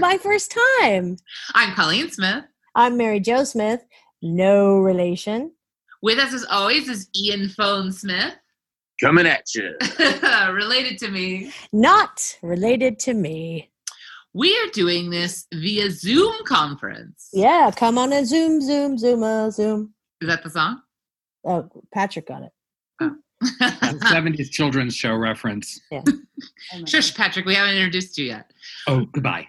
[0.08, 1.18] my first time.
[1.54, 2.44] I'm Colleen Smith.
[2.74, 3.84] I'm Mary Jo Smith.
[4.22, 5.52] No relation.
[6.00, 8.34] With us, as always, is Ian Phone Smith.
[8.98, 9.76] Coming at you.
[10.52, 11.52] Related to me.
[11.74, 13.70] Not related to me.
[14.32, 17.28] We are doing this via Zoom conference.
[17.34, 19.92] Yeah, come on a Zoom, Zoom, Zoom, uh, Zoom.
[20.22, 20.80] Is that the song?
[21.44, 22.52] Oh, Patrick got it.
[23.00, 25.80] That 70s children's show reference.
[26.86, 28.50] Shush, Patrick, we haven't introduced you yet.
[28.86, 29.46] Oh, goodbye.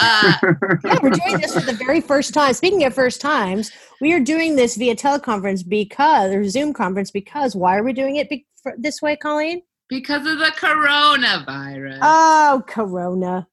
[0.00, 0.32] Uh,
[0.84, 2.52] Yeah, we're doing this for the very first time.
[2.54, 7.54] Speaking of first times, we are doing this via teleconference because, or Zoom conference because,
[7.54, 9.62] why are we doing it be- for, this way, Colleen?
[9.90, 11.98] because of the coronavirus.
[12.00, 13.46] Oh, Corona.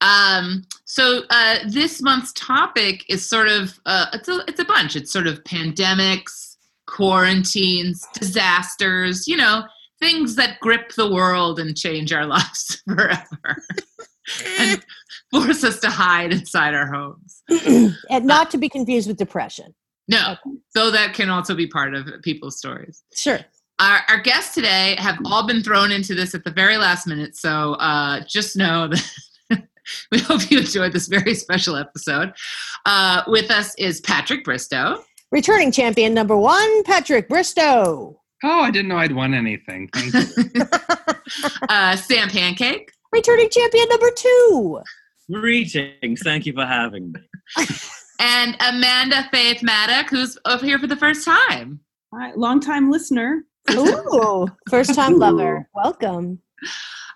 [0.00, 4.94] Um, so uh, this month's topic is sort of uh, it's a it's a bunch.
[4.94, 6.56] It's sort of pandemics,
[6.86, 9.26] quarantines, disasters.
[9.26, 9.64] You know,
[10.00, 13.62] things that grip the world and change our lives forever,
[14.58, 14.84] and
[15.32, 17.42] force us to hide inside our homes.
[18.10, 19.74] and not to be confused with depression.
[20.08, 20.36] No,
[20.74, 23.02] though that can also be part of people's stories.
[23.14, 23.40] Sure.
[23.78, 27.36] Our, our guests today have all been thrown into this at the very last minute,
[27.36, 28.88] so uh, just know
[29.50, 29.62] that
[30.10, 32.32] we hope you enjoyed this very special episode.
[32.84, 38.20] Uh, with us is Patrick Bristow, Returning champion number one, Patrick Bristow.
[38.44, 39.88] Oh, I didn't know I'd won anything.
[39.94, 40.62] Thank you.
[41.70, 44.80] uh, Sam Pancake, Returning champion number two.
[45.32, 46.20] Greetings.
[46.22, 47.20] Thank you for having me.
[48.20, 51.80] and Amanda Faith Maddock, who's over here for the first time.
[52.14, 53.44] Hi, long-time listener.
[53.70, 55.68] Ooh, first time lover.
[55.74, 56.40] Welcome.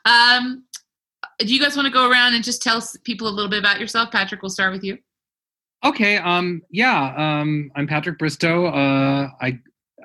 [0.07, 0.65] Um,
[1.39, 3.81] do you guys want to go around and just tell people a little bit about
[3.81, 4.11] yourself?
[4.11, 4.99] Patrick, we'll start with you.
[5.85, 8.67] Okay, um, yeah, um, I'm Patrick Bristow.
[8.67, 9.59] Uh, I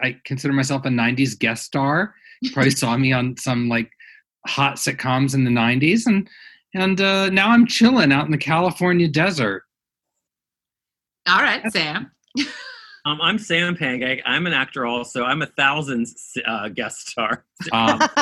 [0.03, 2.13] I consider myself a '90s guest star.
[2.41, 3.89] You probably saw me on some like
[4.45, 6.27] hot sitcoms in the '90s, and
[6.73, 9.63] and uh, now I'm chilling out in the California desert.
[11.27, 12.11] All right, Sam.
[13.03, 14.21] Um, I'm Sam Pancake.
[14.27, 15.23] I'm an actor also.
[15.23, 17.45] I'm a thousands uh, guest star.
[17.71, 17.97] Um,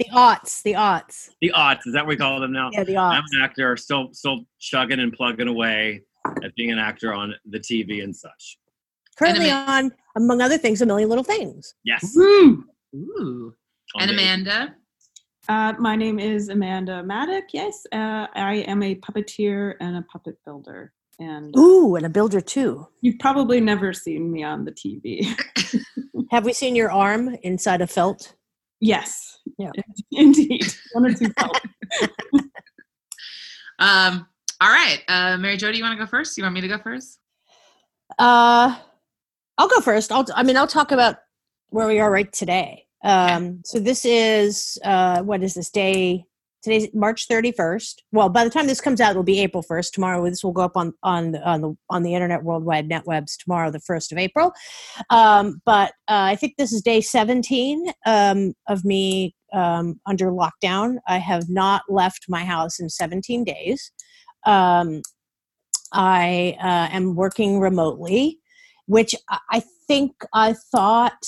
[0.00, 1.28] the aughts, the aughts.
[1.40, 2.70] The aughts, is that what we call them now?
[2.72, 3.12] Yeah, the aughts.
[3.12, 6.02] I'm an actor, still still chugging and plugging away
[6.42, 8.58] at being an actor on the TV and such.
[9.16, 11.72] Currently And on, among other things, A Million Little Things.
[11.84, 12.12] Yes.
[12.16, 12.64] woo!
[12.96, 13.54] Ooh.
[13.94, 14.74] On And the- Amanda.
[15.48, 17.44] Uh, my name is Amanda Maddock.
[17.52, 20.92] Yes, uh, I am a puppeteer and a puppet builder.
[21.20, 22.88] And Ooh, and a builder too.
[23.00, 25.24] you've probably never seen me on the TV.
[26.32, 28.34] Have we seen your arm inside a felt?
[28.80, 29.38] yes.
[29.58, 29.70] Yeah.
[30.12, 30.66] Indeed.
[30.92, 31.60] One or two felt.
[33.80, 34.28] Um,
[34.60, 35.02] all right.
[35.08, 36.36] Uh, Mary Jo, do you want to go first?
[36.38, 37.18] You want me to go first?
[38.20, 38.78] Uh,
[39.58, 40.12] I'll go first.
[40.12, 40.24] I'll.
[40.32, 41.16] I mean, I'll talk about
[41.70, 42.83] where we are right today.
[43.04, 46.24] Um, so this is uh, what is this day?
[46.62, 48.02] Today's March thirty first.
[48.10, 49.92] Well, by the time this comes out, it'll be April first.
[49.92, 53.36] Tomorrow, this will go up on on the on the on the internet worldwide netwebs
[53.36, 54.50] tomorrow, the first of April.
[55.10, 60.96] Um, but uh, I think this is day seventeen um, of me um, under lockdown.
[61.06, 63.92] I have not left my house in seventeen days.
[64.46, 65.02] Um,
[65.92, 68.38] I uh, am working remotely,
[68.86, 69.14] which
[69.50, 71.22] I think I thought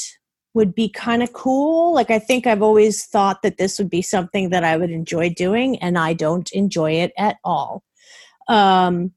[0.57, 1.95] would be kind of cool.
[1.95, 5.29] Like, I think I've always thought that this would be something that I would enjoy
[5.31, 7.85] doing, and I don't enjoy it at all.
[8.49, 9.13] Um,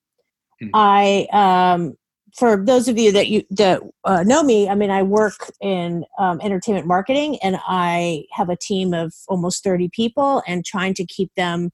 [0.61, 0.67] Hmm.
[0.73, 1.95] I, um,
[2.35, 6.05] for those of you that you that uh, know me, I mean, I work in
[6.17, 11.05] um, entertainment marketing, and I have a team of almost thirty people, and trying to
[11.05, 11.71] keep them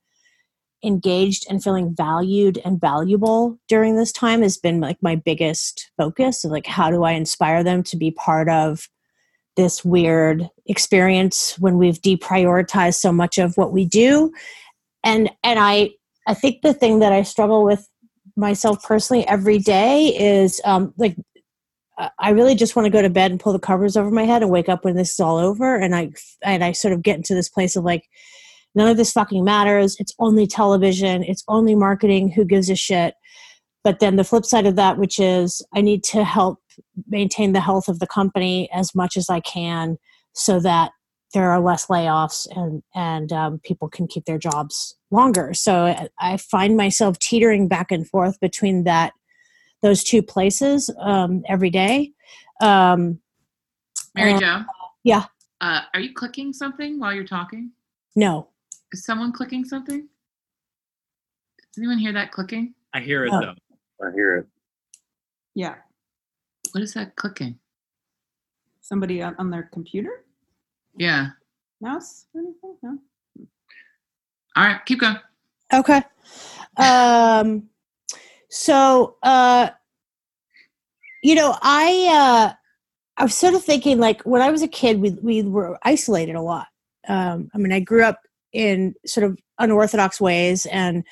[0.83, 6.43] engaged and feeling valued and valuable during this time has been like my biggest focus
[6.43, 8.87] of like how do i inspire them to be part of
[9.55, 14.31] this weird experience when we've deprioritized so much of what we do
[15.03, 15.89] and and i
[16.27, 17.87] i think the thing that i struggle with
[18.35, 21.15] myself personally every day is um like
[22.19, 24.41] I really just want to go to bed and pull the covers over my head
[24.41, 25.75] and wake up when this is all over.
[25.75, 26.11] And I
[26.43, 28.09] and I sort of get into this place of like,
[28.75, 29.95] none of this fucking matters.
[29.99, 31.23] It's only television.
[31.23, 32.29] It's only marketing.
[32.31, 33.15] Who gives a shit?
[33.83, 36.59] But then the flip side of that, which is I need to help
[37.07, 39.97] maintain the health of the company as much as I can,
[40.33, 40.91] so that
[41.33, 45.53] there are less layoffs and and um, people can keep their jobs longer.
[45.53, 49.13] So I- I find myself teetering back and forth between that
[49.81, 52.11] those two places um, every day.
[52.61, 53.19] Um,
[54.15, 54.61] Mary Uh, Jo?
[55.03, 55.25] yeah.
[55.61, 57.71] Uh, are you clicking something while you're talking?
[58.15, 58.49] no,
[58.93, 60.07] Is someone clicking something?
[61.57, 62.73] Does anyone hear that clicking?
[62.93, 63.41] I hear it Oh.
[63.41, 64.05] though.
[64.07, 64.47] I hear it.
[65.53, 65.75] Yeah.
[66.75, 67.57] What is that clicking?
[68.81, 70.25] Somebody on, on their computer?
[70.97, 71.27] Yeah.
[71.79, 72.75] Mouse or anything?
[72.83, 72.97] No?
[74.57, 75.15] All right, keep going.
[75.73, 76.03] Okay.
[76.75, 77.69] Um
[78.49, 79.69] so uh
[81.23, 82.53] you know, I uh
[83.15, 86.35] I was sort of thinking like when I was a kid we we were isolated
[86.35, 86.67] a lot.
[87.07, 88.19] Um I mean I grew up
[88.51, 91.05] in sort of unorthodox ways and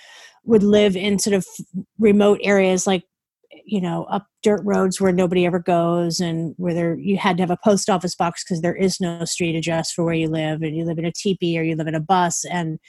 [0.44, 1.46] would live in sort of
[2.00, 3.06] remote areas like
[3.66, 7.44] you know up dirt roads where nobody ever goes and where there you had to
[7.44, 10.62] have a post office box because there is no street address for where you live
[10.62, 12.80] and you live in a teepee or you live in a bus and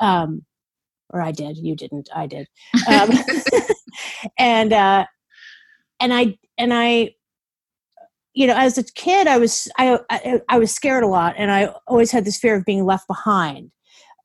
[0.00, 0.42] um
[1.10, 2.46] or i did you didn't i did.
[2.88, 3.10] Um,
[4.38, 5.06] and uh
[6.00, 7.14] and i and i
[8.34, 11.50] you know as a kid i was I, I i was scared a lot and
[11.50, 13.70] i always had this fear of being left behind.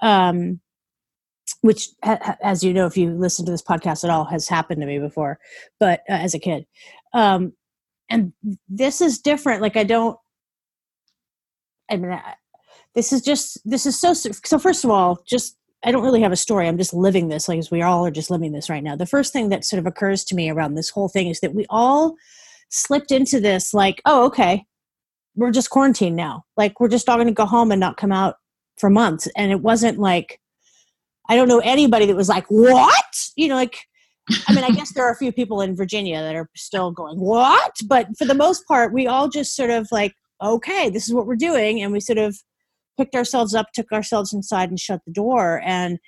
[0.01, 0.61] Um
[1.61, 1.89] which
[2.43, 4.99] as you know if you listen to this podcast at all has happened to me
[4.99, 5.39] before
[5.79, 6.65] but uh, as a kid.
[7.13, 7.53] Um
[8.09, 8.31] and
[8.69, 10.17] this is different like i don't
[11.91, 12.35] i mean I,
[12.95, 16.31] this is just this is so so first of all just i don't really have
[16.31, 16.67] a story.
[16.67, 18.95] I'm just living this like as we all are just living this right now.
[18.95, 21.53] The first thing that sort of occurs to me around this whole thing is that
[21.53, 22.15] we all
[22.69, 24.65] slipped into this like oh okay
[25.37, 26.43] we're just quarantined now.
[26.57, 28.35] Like we're just all going to go home and not come out
[28.77, 29.29] for months.
[29.37, 30.41] And it wasn't like
[31.29, 33.29] I don't know anybody that was like, what?
[33.35, 33.77] You know, like,
[34.47, 37.19] I mean, I guess there are a few people in Virginia that are still going,
[37.19, 37.75] what?
[37.85, 40.13] But for the most part, we all just sort of like,
[40.43, 41.81] okay, this is what we're doing.
[41.81, 42.37] And we sort of
[42.97, 45.61] picked ourselves up, took ourselves inside, and shut the door.
[45.65, 45.99] And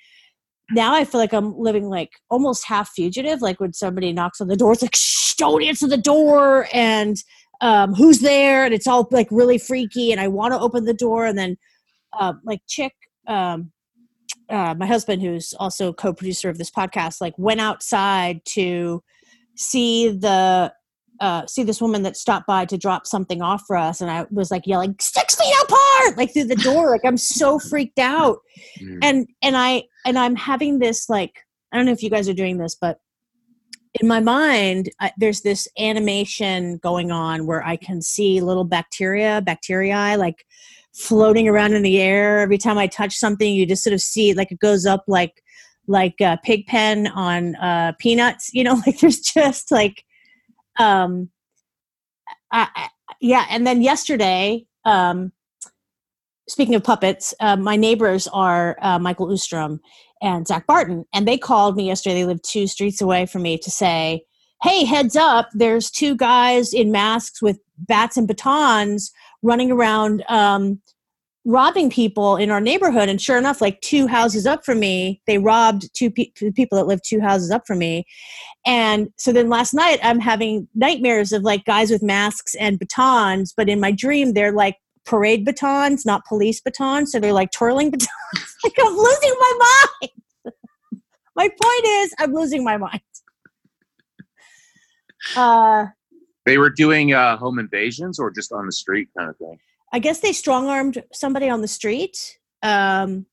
[0.70, 3.42] now I feel like I'm living like almost half fugitive.
[3.42, 6.68] Like when somebody knocks on the door, it's like, shh, don't answer the door.
[6.72, 7.16] And
[7.60, 8.64] um, who's there?
[8.64, 10.12] And it's all like really freaky.
[10.12, 11.26] And I want to open the door.
[11.26, 11.56] And then,
[12.18, 12.92] uh, like, Chick,
[13.26, 13.72] um,
[14.48, 19.02] uh, my husband, who's also co-producer of this podcast, like went outside to
[19.56, 20.72] see the
[21.20, 24.26] uh, see this woman that stopped by to drop something off for us, and I
[24.30, 28.38] was like yelling six feet apart, like through the door, like I'm so freaked out,
[28.80, 28.98] mm.
[29.02, 31.32] and and I and I'm having this like
[31.72, 32.98] I don't know if you guys are doing this, but
[34.00, 39.42] in my mind, I, there's this animation going on where I can see little bacteria,
[39.44, 40.46] bacteria, like
[40.94, 42.40] floating around in the air.
[42.40, 45.04] Every time I touch something, you just sort of see it like it goes up
[45.06, 45.42] like
[45.86, 48.50] like a pig pen on uh, peanuts.
[48.52, 50.04] You know, like there's just like,
[50.78, 51.30] um,
[52.52, 52.88] I, I,
[53.20, 53.46] yeah.
[53.50, 55.32] And then yesterday, um,
[56.48, 59.80] speaking of puppets, uh, my neighbors are uh, Michael Ostrom
[60.22, 62.16] and Zach Barton, and they called me yesterday.
[62.16, 64.24] They live two streets away from me to say,
[64.62, 65.48] "Hey, heads up!
[65.52, 69.10] There's two guys in masks with bats and batons
[69.42, 70.80] running around um,
[71.44, 73.08] robbing people in our neighborhood.
[73.08, 76.86] And sure enough, like two houses up from me, they robbed two, pe- people that
[76.86, 78.04] live two houses up from me.
[78.66, 83.54] And so then last night, I'm having nightmares of like guys with masks and batons,
[83.56, 84.76] but in my dream, they're like
[85.06, 87.12] parade batons, not police batons.
[87.12, 88.08] So they're like twirling batons.
[88.64, 90.54] like I'm losing my mind.
[91.36, 93.00] my point is, I'm losing my mind.
[95.36, 95.86] Uh,
[96.46, 99.58] they were doing uh, home invasions or just on the street kind of thing.
[99.92, 103.26] I guess they strong armed somebody on the street, um,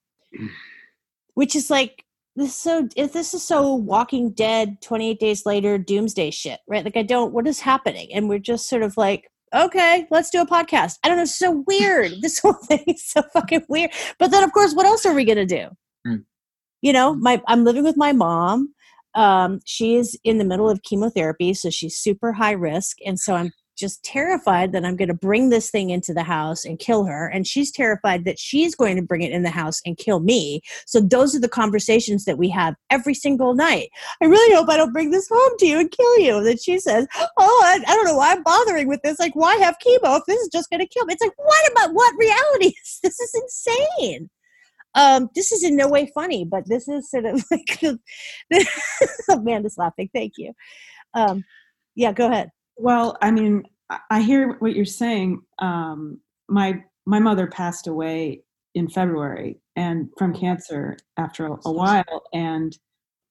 [1.35, 2.03] which is like
[2.35, 2.49] this.
[2.49, 6.83] Is so if this is so Walking Dead, Twenty Eight Days Later, Doomsday shit, right?
[6.83, 7.33] Like I don't.
[7.33, 8.11] What is happening?
[8.13, 10.97] And we're just sort of like, okay, let's do a podcast.
[11.03, 11.23] I don't know.
[11.23, 12.13] It's so weird.
[12.21, 13.91] this whole thing is so fucking weird.
[14.17, 15.67] But then, of course, what else are we gonna do?
[16.07, 16.23] Mm.
[16.81, 18.73] You know, my I'm living with my mom
[19.15, 22.97] um, she is in the middle of chemotherapy, so she's super high risk.
[23.05, 26.65] And so I'm just terrified that I'm going to bring this thing into the house
[26.65, 27.27] and kill her.
[27.27, 30.61] And she's terrified that she's going to bring it in the house and kill me.
[30.85, 33.89] So those are the conversations that we have every single night.
[34.21, 36.43] I really hope I don't bring this home to you and kill you.
[36.43, 39.19] That she says, Oh, I, I, don't know why I'm bothering with this.
[39.19, 41.13] Like, why have chemo if this is just going to kill me?
[41.13, 43.19] It's like, what about what reality is this?
[43.19, 44.29] is insane.
[44.97, 47.81] Um, this is in no way funny, but this is sort of like
[49.29, 50.09] Amanda's laughing.
[50.13, 50.53] Thank you.
[51.13, 51.43] Um,
[51.95, 52.49] yeah, go ahead.
[52.75, 53.63] Well, I mean,
[54.09, 55.41] I hear what you're saying.
[55.59, 58.41] Um, my my mother passed away
[58.75, 62.77] in February and from cancer after a, a while, and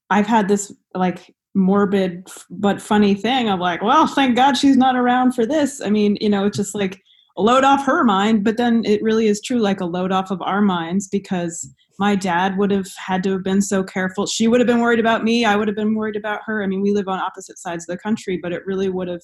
[0.08, 4.94] I've had this like morbid but funny thing of like, well, thank God she's not
[4.94, 5.80] around for this.
[5.80, 7.00] I mean, you know, it's just like
[7.36, 10.40] load off her mind, but then it really is true, like a load off of
[10.42, 14.26] our minds because my dad would have had to have been so careful.
[14.26, 15.44] She would have been worried about me.
[15.44, 16.62] I would have been worried about her.
[16.62, 19.22] I mean, we live on opposite sides of the country, but it really would have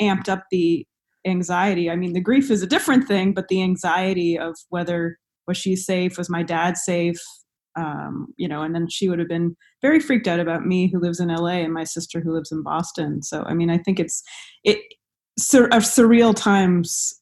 [0.00, 0.86] amped up the
[1.26, 1.90] anxiety.
[1.90, 5.76] I mean, the grief is a different thing, but the anxiety of whether was she
[5.76, 7.20] safe, was my dad safe,
[7.76, 11.00] um, you know, and then she would have been very freaked out about me who
[11.00, 13.22] lives in LA and my sister who lives in Boston.
[13.22, 14.22] So, I mean, I think it's
[14.62, 14.78] it
[15.38, 17.12] sur- surreal times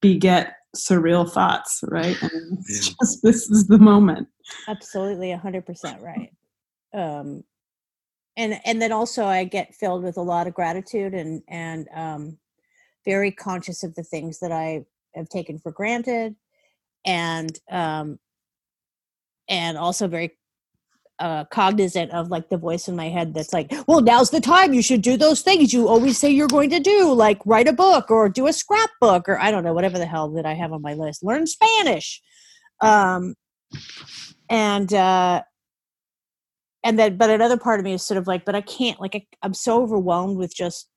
[0.00, 2.16] beget surreal thoughts, right?
[2.20, 2.94] And it's Yeah.
[3.00, 4.28] just this is the moment.
[4.68, 6.32] absolutely 100% right
[6.94, 7.42] um
[8.36, 12.38] and and then also i get filled with a lot of gratitude and and um
[13.04, 14.82] very conscious of the things that i
[15.14, 16.34] have taken for granted
[17.04, 18.18] and um
[19.48, 20.38] and also very
[21.20, 24.72] uh cognizant of like the voice in my head that's like well now's the time.
[24.72, 27.72] You should do those things you always say you're going to do like write a
[27.72, 30.72] book or do a scrapbook or i don't know whatever the hell that i have
[30.72, 31.24] on my list.
[31.24, 32.22] Learn spanish.
[32.80, 33.34] Um
[34.48, 35.42] and uh
[36.84, 39.14] and then but another part of me is sort of like but i can't like
[39.14, 40.88] I, i'm so overwhelmed with just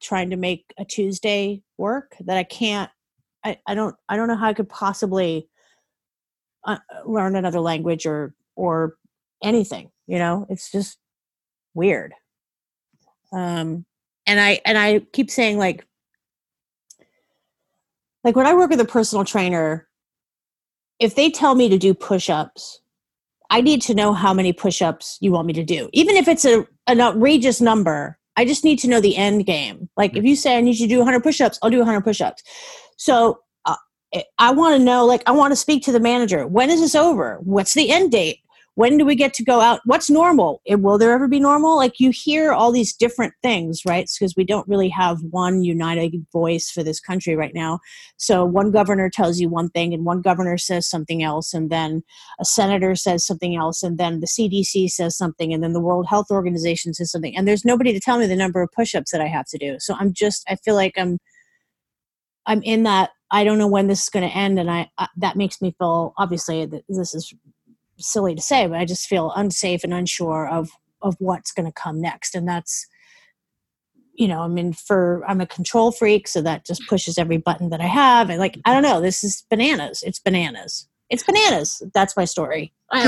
[0.00, 2.90] trying to make a tuesday work that i can't
[3.44, 5.48] i, I don't i don't know how i could possibly
[6.64, 8.94] uh, learn another language or or
[9.42, 10.46] anything you know?
[10.48, 10.98] It's just
[11.74, 12.12] weird.
[13.32, 13.86] Um
[14.26, 15.84] and i and i keep saying like
[18.24, 19.88] like when i work with a personal trainer
[21.00, 22.80] if they tell me to do push-ups
[23.50, 25.88] i need to know how many push-ups you want me to do.
[25.92, 29.88] Even if it's a an outrageous number i just need to know the end game.
[29.96, 32.42] Like if you say i need you to do 100 push-ups i'll do 100 push-ups.
[32.98, 33.76] So uh,
[34.14, 36.46] I- i want to know like i want to speak to the manager.
[36.46, 37.38] When is this over?
[37.42, 38.38] What's the end date
[38.74, 39.80] when do we get to go out?
[39.84, 40.62] What's normal?
[40.66, 41.76] Will there ever be normal?
[41.76, 44.08] Like you hear all these different things right?
[44.18, 47.80] Because we don't really have one united voice for this country right now.
[48.16, 52.02] So one governor tells you one thing and one governor says something else and then
[52.40, 56.06] a senator says something else and then the cdc says something and then the world
[56.08, 59.20] health organization says something and there's nobody to tell me the number of push-ups that
[59.20, 59.76] i have to do.
[59.78, 61.18] So i'm just i feel like i'm
[62.46, 65.08] i'm in that i don't know when this is going to end and i, I
[65.16, 67.34] that makes me feel obviously that this is
[67.98, 70.70] silly to say but i just feel unsafe and unsure of
[71.02, 72.34] of what's going to come next.
[72.34, 72.86] And that's
[74.14, 77.70] you know i mean for i'm a control freak so that just pushes every button
[77.70, 78.30] that i have.
[78.30, 80.02] And like i don't know this is bananas.
[80.06, 80.86] It's bananas.
[81.10, 81.82] It's bananas.
[81.94, 82.72] That's my story.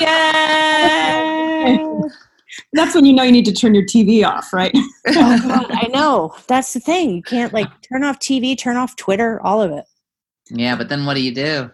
[0.00, 1.78] Yeah.
[2.72, 4.70] That's when you know you need to turn your TV off, right?
[5.08, 6.32] oh God, i know.
[6.46, 7.10] That's the thing.
[7.16, 9.84] You can't like turn off tv turn off twitter all of it.
[10.50, 11.70] Yeah, but then what do you do?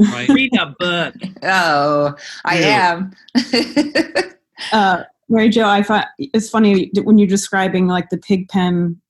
[0.00, 0.28] Right.
[0.28, 1.14] Read a book.
[1.42, 2.14] Oh,
[2.44, 3.02] I Yeah.
[3.36, 4.34] am.
[4.72, 9.00] Uh, Mary Jo, I find it's funny when you're describing like the pig pen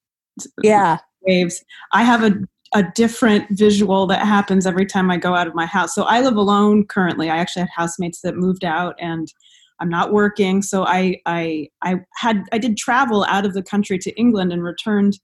[0.63, 1.63] yeah waves.
[1.93, 2.33] I have a
[2.73, 5.93] a different visual that happens every time I go out of my house.
[5.93, 7.29] So I live alone currently.
[7.29, 9.27] I actually have housemates that moved out and
[9.81, 10.63] I'm not working.
[10.63, 14.63] So I I I had I did travel out of the country to England and
[14.63, 15.19] returned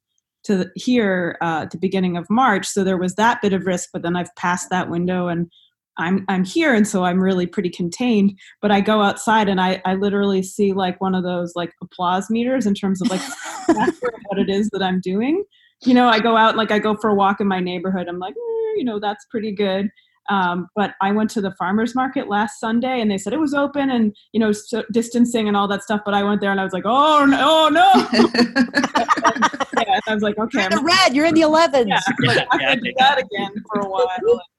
[0.47, 2.67] to here uh, at the beginning of March.
[2.67, 5.51] So there was that bit of risk, but then I've passed that window and
[5.99, 8.39] I'm I'm here and so I'm really pretty contained.
[8.61, 12.31] But I go outside and I I literally see like one of those like applause
[12.31, 13.23] meters in terms of like
[14.27, 15.45] what it is that I'm doing.
[15.85, 18.09] You know, I go out like I go for a walk in my neighborhood.
[18.09, 19.91] I'm like, "Mm, you know, that's pretty good.
[20.29, 23.55] Um, but I went to the farmers market last Sunday and they said it was
[23.55, 26.03] open and you know so distancing and all that stuff.
[26.05, 28.29] But I went there and I was like, oh no, oh no.
[28.97, 31.87] yeah, and I was like, okay, you're I'm in the red you're in the 11s
[31.87, 34.09] yeah, I'm like, I'm Yeah, gonna do that again for a while.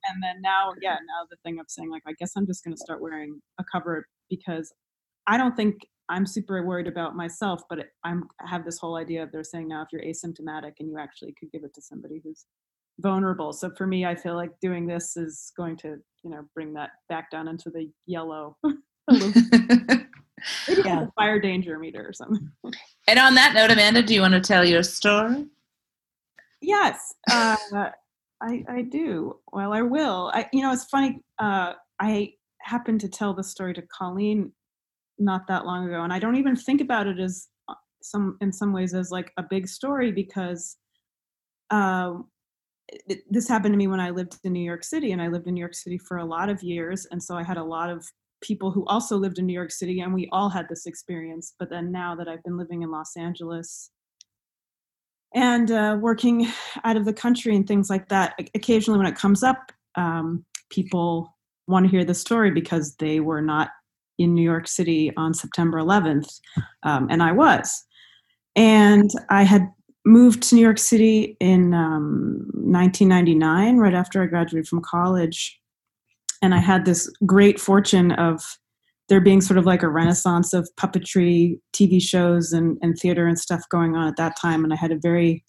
[0.09, 2.77] And then now, yeah, now the thing of saying like, I guess I'm just gonna
[2.77, 4.71] start wearing a cover because
[5.27, 5.75] I don't think
[6.09, 9.43] I'm super worried about myself, but it, I'm I have this whole idea of they're
[9.43, 12.45] saying now if you're asymptomatic and you actually could give it to somebody who's
[12.99, 13.53] vulnerable.
[13.53, 16.91] So for me, I feel like doing this is going to, you know, bring that
[17.09, 18.57] back down into the yellow.
[19.09, 21.03] Maybe Yeah.
[21.03, 22.49] a fire danger meter or something.
[23.07, 25.45] and on that note, Amanda, do you want to tell your story?
[26.61, 27.55] Yes, uh,
[28.41, 29.37] I I do.
[29.51, 30.31] Well, I will.
[30.33, 31.21] I you know it's funny.
[31.39, 34.51] Uh, I happened to tell the story to Colleen
[35.19, 38.51] not that long ago, and I don't even think about it as uh, some in
[38.51, 40.77] some ways as like a big story because
[41.69, 42.27] um,
[43.29, 45.53] this happened to me when I lived in New York City, and I lived in
[45.53, 48.05] New York City for a lot of years, and so I had a lot of
[48.41, 51.53] people who also lived in New York City, and we all had this experience.
[51.59, 53.91] But then now that I've been living in Los Angeles
[55.33, 56.47] and uh, working
[56.83, 58.39] out of the country and things like that.
[58.55, 61.35] Occasionally, when it comes up, um, people
[61.67, 63.69] want to hear the story because they were not
[64.17, 66.39] in New York City on September 11th,
[66.83, 67.83] um, and I was.
[68.55, 69.69] And I had
[70.07, 75.59] moved to New York City in um, 1999, right after I graduated from college.
[76.41, 78.41] And I had this great fortune of
[79.09, 83.39] there being sort of like a renaissance of puppetry TV shows and, and theater and
[83.39, 84.63] stuff going on at that time.
[84.63, 85.43] And I had a very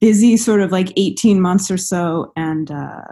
[0.00, 3.02] busy sort of like 18 months or so and uh,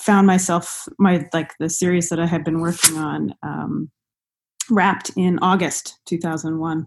[0.00, 3.90] found myself, my like the series that I had been working on um,
[4.70, 6.86] wrapped in August 2001.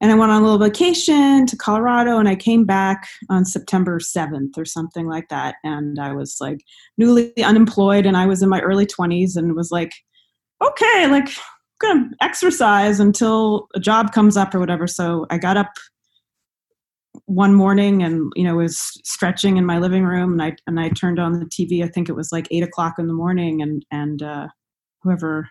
[0.00, 3.98] And I went on a little vacation to Colorado and I came back on September
[3.98, 5.56] 7th or something like that.
[5.64, 6.60] And I was like
[6.98, 9.92] newly unemployed and I was in my early 20s and was like,
[10.62, 11.34] okay, like I'm
[11.80, 14.86] gonna exercise until a job comes up or whatever.
[14.86, 15.72] So I got up
[17.24, 20.90] one morning and you know was stretching in my living room and I and I
[20.90, 21.82] turned on the TV.
[21.82, 24.48] I think it was like eight o'clock in the morning and and uh,
[25.02, 25.48] whoever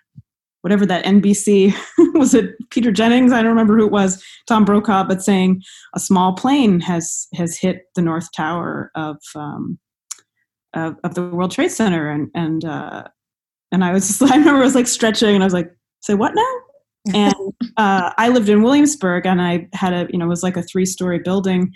[0.65, 1.75] whatever that NBC
[2.15, 3.31] was it Peter Jennings?
[3.31, 5.61] I don't remember who it was Tom Brokaw but saying
[5.93, 9.77] a small plane has has hit the north tower of um,
[10.73, 12.09] of, of the World Trade Center.
[12.09, 13.03] And and uh,
[13.71, 15.69] and I was just I remember I was like stretching and I was like
[16.01, 17.13] say what now?
[17.13, 17.35] And
[17.77, 20.63] uh, I lived in Williamsburg and I had a you know it was like a
[20.63, 21.71] three story building.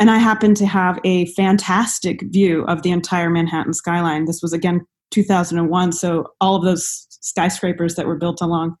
[0.00, 4.24] And I happened to have a fantastic view of the entire Manhattan skyline.
[4.24, 4.80] This was again
[5.12, 8.76] 2001 so all of those skyscrapers that were built along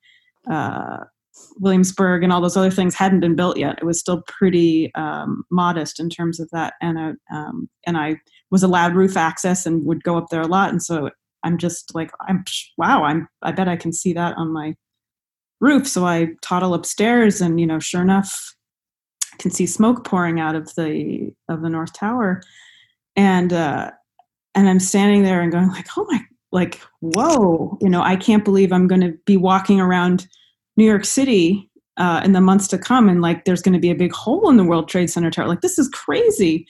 [0.48, 0.98] uh,
[1.58, 3.78] Williamsburg and all those other things hadn't been built yet.
[3.78, 8.16] It was still pretty um, modest in terms of that, and I, um, and I
[8.50, 10.70] was allowed roof access and would go up there a lot.
[10.70, 11.10] And so
[11.42, 12.44] I'm just like, I'm
[12.78, 14.74] wow, I'm I bet I can see that on my
[15.60, 15.86] roof.
[15.86, 18.54] So I toddle upstairs, and you know, sure enough,
[19.34, 22.42] I can see smoke pouring out of the of the north tower,
[23.14, 23.90] and uh,
[24.54, 26.20] and I'm standing there and going like, oh my
[26.52, 30.26] like whoa you know i can't believe i'm going to be walking around
[30.76, 33.90] new york city uh, in the months to come and like there's going to be
[33.90, 35.48] a big hole in the world trade center tower.
[35.48, 36.66] Like this is crazy.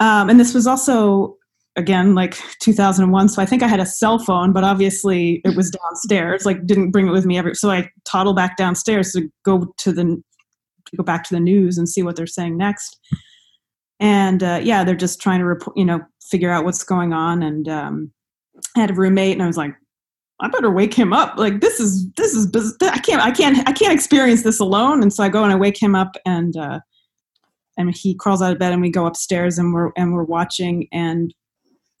[0.00, 1.36] Um, and this was also
[1.76, 5.72] again like 2001 so i think i had a cell phone but obviously it was
[5.72, 9.66] downstairs like didn't bring it with me ever so i toddle back downstairs to go
[9.76, 10.04] to the
[10.86, 12.98] to go back to the news and see what they're saying next.
[13.98, 17.42] And uh, yeah they're just trying to report you know figure out what's going on
[17.42, 18.12] and um,
[18.76, 19.74] I had a roommate and I was like,
[20.40, 21.38] I better wake him up.
[21.38, 22.50] Like this is this is
[22.82, 25.02] I can't I can't I can't experience this alone.
[25.02, 26.80] And so I go and I wake him up and uh,
[27.76, 30.88] and he crawls out of bed and we go upstairs and we're and we're watching.
[30.92, 31.32] And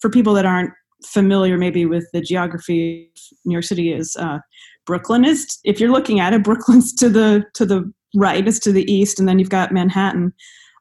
[0.00, 0.72] for people that aren't
[1.04, 4.38] familiar maybe with the geography of New York City is uh,
[4.84, 8.72] Brooklyn is if you're looking at it, Brooklyn's to the to the right, is to
[8.72, 10.32] the east, and then you've got Manhattan.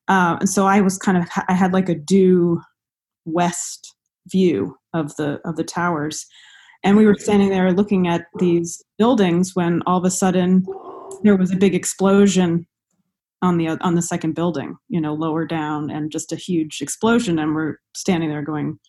[0.07, 2.59] Uh, and so I was kind of I had like a due
[3.25, 3.95] west
[4.27, 6.25] view of the of the towers.
[6.83, 10.65] And we were standing there looking at these buildings when all of a sudden
[11.23, 12.67] there was a big explosion
[13.41, 17.39] on the on the second building you know lower down and just a huge explosion.
[17.39, 18.79] And we're standing there going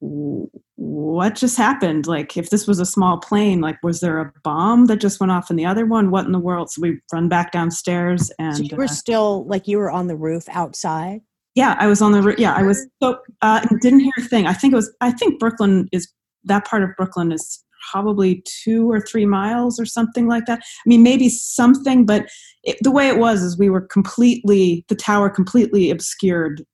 [0.00, 2.06] what just happened?
[2.06, 5.32] Like if this was a small plane like was there a bomb that just went
[5.32, 6.10] off in the other one?
[6.10, 6.70] What in the world?
[6.70, 10.06] So we run back downstairs and so you were uh, still like you were on
[10.06, 11.22] the roof outside
[11.58, 14.46] yeah, I was on the yeah, I was so uh, didn't hear a thing.
[14.46, 16.08] I think it was I think Brooklyn is
[16.44, 20.60] that part of Brooklyn is probably two or three miles or something like that.
[20.60, 22.28] I mean, maybe something, but
[22.62, 26.64] it, the way it was is we were completely the tower completely obscured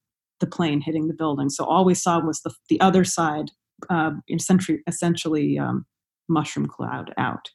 [0.40, 3.46] the plane hitting the building, so all we saw was the the other side,
[3.88, 5.86] uh, essentially essentially um,
[6.28, 7.48] mushroom cloud out.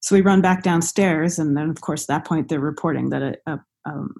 [0.00, 3.22] So we run back downstairs, and then of course at that point they're reporting that
[3.22, 4.14] a, a um,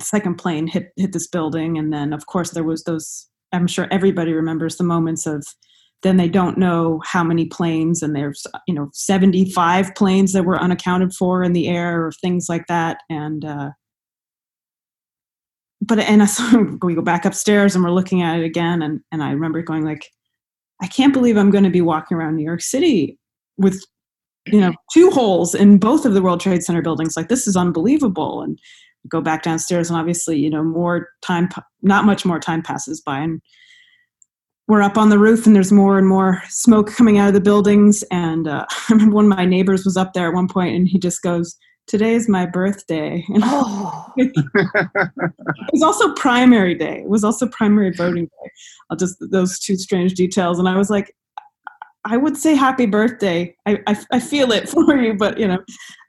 [0.00, 3.26] second plane hit hit this building, and then of course there was those.
[3.52, 5.46] I'm sure everybody remembers the moments of
[6.02, 10.60] then they don't know how many planes and there's you know 75 planes that were
[10.60, 12.98] unaccounted for in the air or things like that.
[13.08, 13.70] And uh
[15.80, 18.82] but and so we go back upstairs and we're looking at it again.
[18.82, 20.10] And and i remember going like
[20.82, 23.18] i can't believe i'm going to be walking around new york city
[23.56, 23.82] with
[24.46, 27.16] you know two holes in both of the world trade center buildings.
[27.16, 28.42] Like this is unbelievable.
[28.42, 28.58] And
[29.08, 31.48] go back downstairs and obviously you know more time
[31.82, 33.40] not much more time passes by and
[34.68, 37.40] we're up on the roof and there's more and more smoke coming out of the
[37.40, 40.74] buildings and uh, i remember one of my neighbors was up there at one point
[40.74, 43.24] and he just goes today is my birthday.
[43.28, 44.12] And oh.
[44.16, 44.32] it
[45.72, 47.00] was also primary day.
[47.00, 48.50] It was also primary voting day.
[48.90, 50.58] I'll just those two strange details.
[50.58, 51.14] And i was like
[52.04, 53.54] i would say happy birthday.
[53.66, 55.62] I, I, I feel it for you but you know.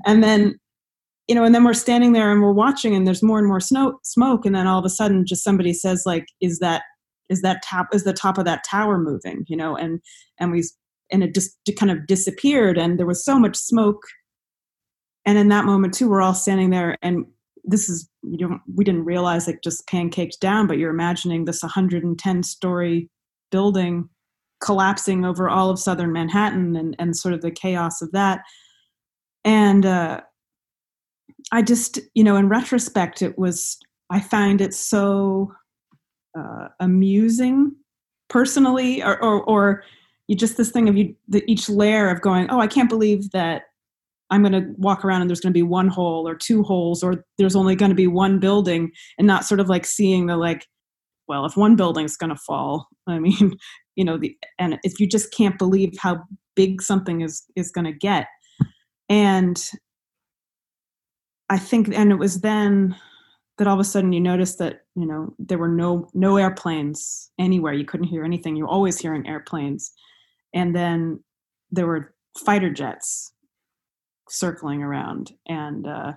[0.06, 0.60] And then
[1.28, 3.60] you know, and then we're standing there and we're watching, and there's more and more
[3.60, 6.84] snow, smoke, and then all of a sudden, just somebody says, like, "Is that
[7.30, 10.00] is that top is the top of that tower moving?" You know, and
[10.40, 10.64] and we
[11.12, 14.02] and it just kind of disappeared, and there was so much smoke.
[15.26, 17.26] And in that moment too, we're all standing there, and
[17.66, 21.62] this is you don't we didn't realize it just pancaked down, but you're imagining this
[21.62, 23.10] 110 story
[23.52, 24.10] building
[24.60, 28.42] collapsing over all of southern Manhattan, and and sort of the chaos of that.
[29.44, 30.22] And uh,
[31.52, 33.78] I just, you know, in retrospect, it was,
[34.10, 35.54] I find it so
[36.38, 37.76] uh, amusing
[38.30, 39.84] personally, or, or, or
[40.28, 43.32] you just this thing of you, the, each layer of going, oh, I can't believe
[43.32, 43.64] that
[44.30, 47.02] I'm going to walk around and there's going to be one hole or two holes
[47.02, 50.36] or there's only going to be one building and not sort of like seeing the
[50.36, 50.66] like
[51.30, 53.56] well if one building's going to fall I mean
[53.96, 56.26] you know the and if you just can't believe how
[56.58, 58.28] big something is is going to get.
[59.08, 59.64] And
[61.50, 62.96] I think and it was then
[63.58, 67.32] that all of a sudden you noticed that you know there were no no airplanes
[67.40, 67.74] anywhere.
[67.74, 68.56] You couldn't hear anything.
[68.56, 69.92] You were always hearing airplanes.
[70.54, 71.24] And then
[71.72, 73.34] there were fighter jets
[74.30, 75.32] circling around.
[75.48, 76.14] And uh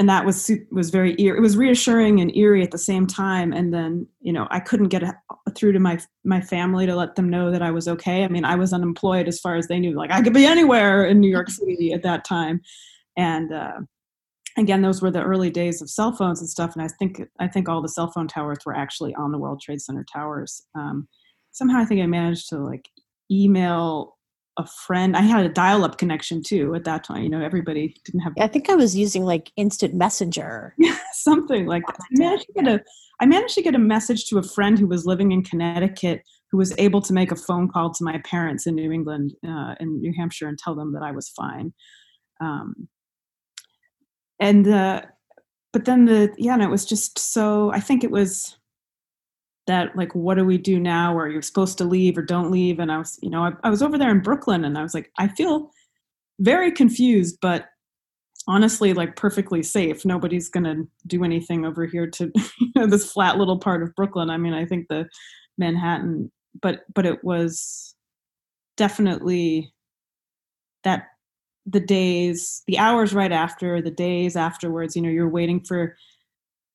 [0.00, 3.52] and that was was very eer- it was reassuring and eerie at the same time.
[3.52, 5.14] And then you know i couldn't get a,
[5.54, 8.24] through to my my family to let them know that i was okay.
[8.24, 11.06] I mean i was unemployed as far as they knew like i could be anywhere
[11.06, 12.60] in new york city at that time.
[13.16, 13.80] And uh
[14.56, 17.46] again those were the early days of cell phones and stuff and i think i
[17.46, 21.06] think all the cell phone towers were actually on the world trade center towers um,
[21.52, 22.88] somehow i think i managed to like
[23.30, 24.16] email
[24.58, 28.20] a friend i had a dial-up connection too at that time you know everybody didn't
[28.20, 30.74] have I think I was using like instant messenger.
[31.12, 31.98] something like that.
[32.00, 32.82] I managed to get a
[33.20, 36.58] I managed to get a message to a friend who was living in Connecticut who
[36.58, 40.00] was able to make a phone call to my parents in New England uh, in
[40.00, 41.72] New Hampshire and tell them that I was fine.
[42.40, 42.88] Um,
[44.40, 45.02] and uh,
[45.72, 48.58] but then the yeah, and it was just so I think it was
[49.68, 52.78] that like what do we do now or you're supposed to leave or don't leave?
[52.80, 54.94] And i was you know I, I was over there in brooklyn and i was
[54.94, 55.70] like i feel
[56.40, 57.66] very confused but
[58.46, 60.06] honestly like perfectly safe.
[60.06, 63.94] Nobody's going to do anything over here to you know, this flat little part of
[63.94, 64.30] brooklyn.
[64.30, 65.06] I mean i think the
[65.58, 67.94] manhattan but but it was
[68.76, 69.72] definitely
[70.84, 71.08] that
[71.70, 75.96] the days the hours right after the days afterwards you know you're waiting for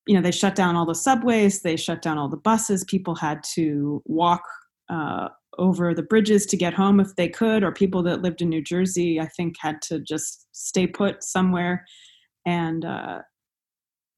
[0.05, 3.15] you know they shut down all the subways they shut down all the buses people
[3.15, 4.43] had to walk
[4.89, 8.49] uh, over the bridges to get home if they could or people that lived in
[8.49, 11.85] new jersey i think had to just stay put somewhere.
[12.45, 13.19] And uh,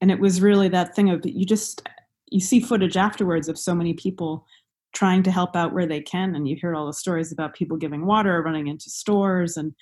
[0.00, 1.88] and it was really that thing of you just
[2.30, 4.46] you see footage afterwards of so many people
[4.94, 7.76] trying to help out where they can and you hear all the stories about people
[7.76, 9.74] giving water running into stores and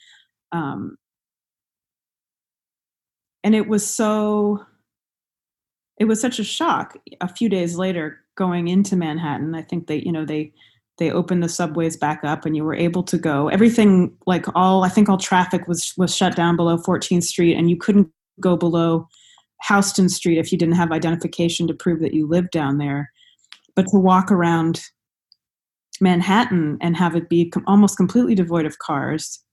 [0.54, 0.96] um,
[3.42, 4.64] and it was so
[5.98, 9.54] it was such a shock a few days later going into manhattan.
[9.54, 10.52] I think they you know they
[10.98, 13.48] they opened the subways back up and you were able to go.
[13.48, 17.68] Everything like all i think all traffic was was shut down below 14th street and
[17.68, 18.08] you couldn't
[18.40, 19.08] go below
[19.68, 23.10] houston street if you didn't have identification to prove that you lived down there.
[23.74, 24.82] But to walk around
[26.00, 29.43] manhattan and have it be com- almost completely devoid of cars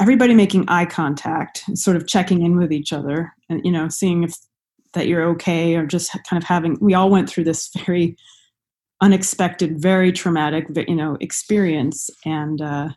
[0.00, 4.24] everybody making eye contact sort of checking in with each other and you know seeing
[4.24, 4.34] if
[4.92, 8.16] that you're okay or just kind of having we all went through this very
[9.00, 12.10] unexpected very traumatic you know experience.
[12.24, 12.88] And uh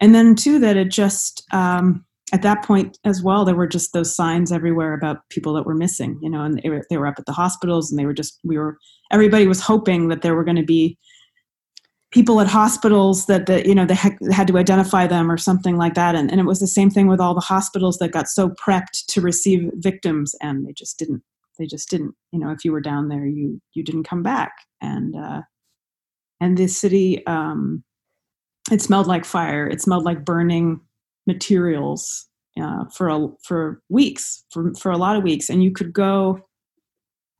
[0.00, 3.92] and then too that it just um at that point as well there were just
[3.92, 7.06] those signs everywhere about people that were missing you know and they were, they were
[7.06, 8.78] up at the hospitals and they were just we were
[9.10, 10.96] everybody was hoping that there were going to be
[12.12, 15.94] people at hospitals that that you know they had, to identify them or something like
[15.94, 16.14] that.
[16.14, 19.06] And, and it was the same thing with all the hospitals that got so prepped
[19.08, 21.22] to receive victims and they just didn't
[21.58, 24.52] they just didn't you know if you were down there you you didn't come back.
[24.80, 25.42] And uh
[26.40, 27.82] and this city um
[28.70, 29.66] it smelled like fire.
[29.66, 30.80] It smelled like burning
[31.26, 32.28] materials
[32.60, 35.48] uh, for a, for weeks for for a lot of weeks.
[35.48, 36.40] And you could go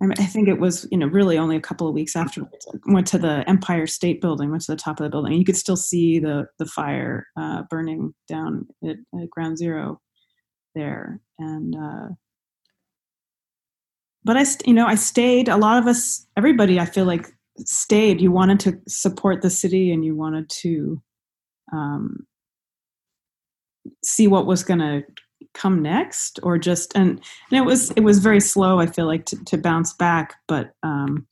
[0.03, 2.67] I, mean, I think it was you know really only a couple of weeks afterwards
[2.75, 5.33] I went to the empire state building went to the top of the building.
[5.33, 10.01] You could still see the the fire uh, burning down at, at ground zero
[10.75, 11.21] there.
[11.39, 12.09] And uh
[14.25, 17.27] but i st- you know i stayed a lot of us everybody i feel like
[17.59, 18.21] stayed.
[18.21, 21.03] You wanted to support the city and you wanted to
[21.73, 22.27] um
[24.05, 25.03] see what was going to
[25.55, 29.25] come next or just and, and it was it was very slow i feel like
[29.27, 31.27] to, to bounce back but um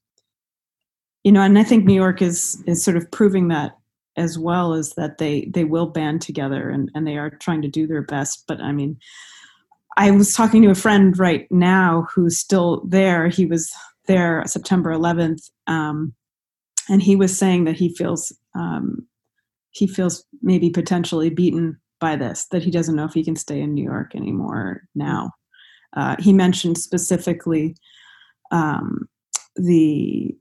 [1.24, 3.76] you know and i think new york is is sort of proving that
[4.16, 7.68] as well as that they they will band together and and they are trying to
[7.68, 8.98] do their best but i mean
[9.96, 13.28] i was talking to a friend right now who's still there.
[13.28, 13.72] He was
[14.06, 16.12] there september 11th um
[16.88, 19.06] and he was saying that he feels um
[19.70, 23.60] he feels maybe potentially beaten by this that he doesn't know if he can stay
[23.60, 25.30] in New York anymore now.
[25.96, 27.76] Uh, he mentioned specifically
[28.50, 29.08] um,
[29.56, 30.34] the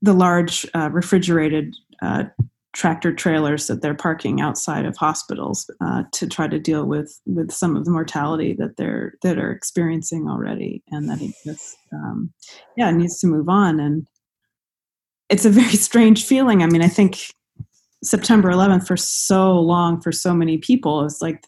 [0.00, 2.24] the large uh, refrigerated uh,
[2.72, 7.50] tractor trailers that they're parking outside of hospitals uh, to try to deal with with
[7.50, 12.32] some of the mortality that they're that are experiencing already, and that he just um,
[12.76, 13.80] yeah needs to move on.
[13.80, 14.06] And
[15.28, 16.62] it's a very strange feeling.
[16.62, 17.32] I mean, I think
[18.02, 21.46] September 11th for so long for so many people is like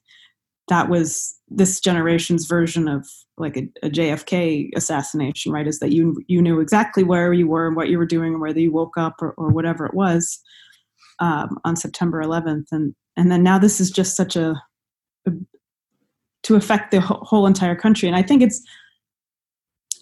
[0.69, 5.67] that was this generation's version of like a, a JFK assassination, right?
[5.67, 8.41] Is that you you knew exactly where you were and what you were doing and
[8.41, 10.41] whether you woke up or, or whatever it was
[11.19, 14.55] um, on September 11th, and and then now this is just such a,
[15.27, 15.33] a
[16.45, 18.63] to affect the whole, whole entire country, and I think it's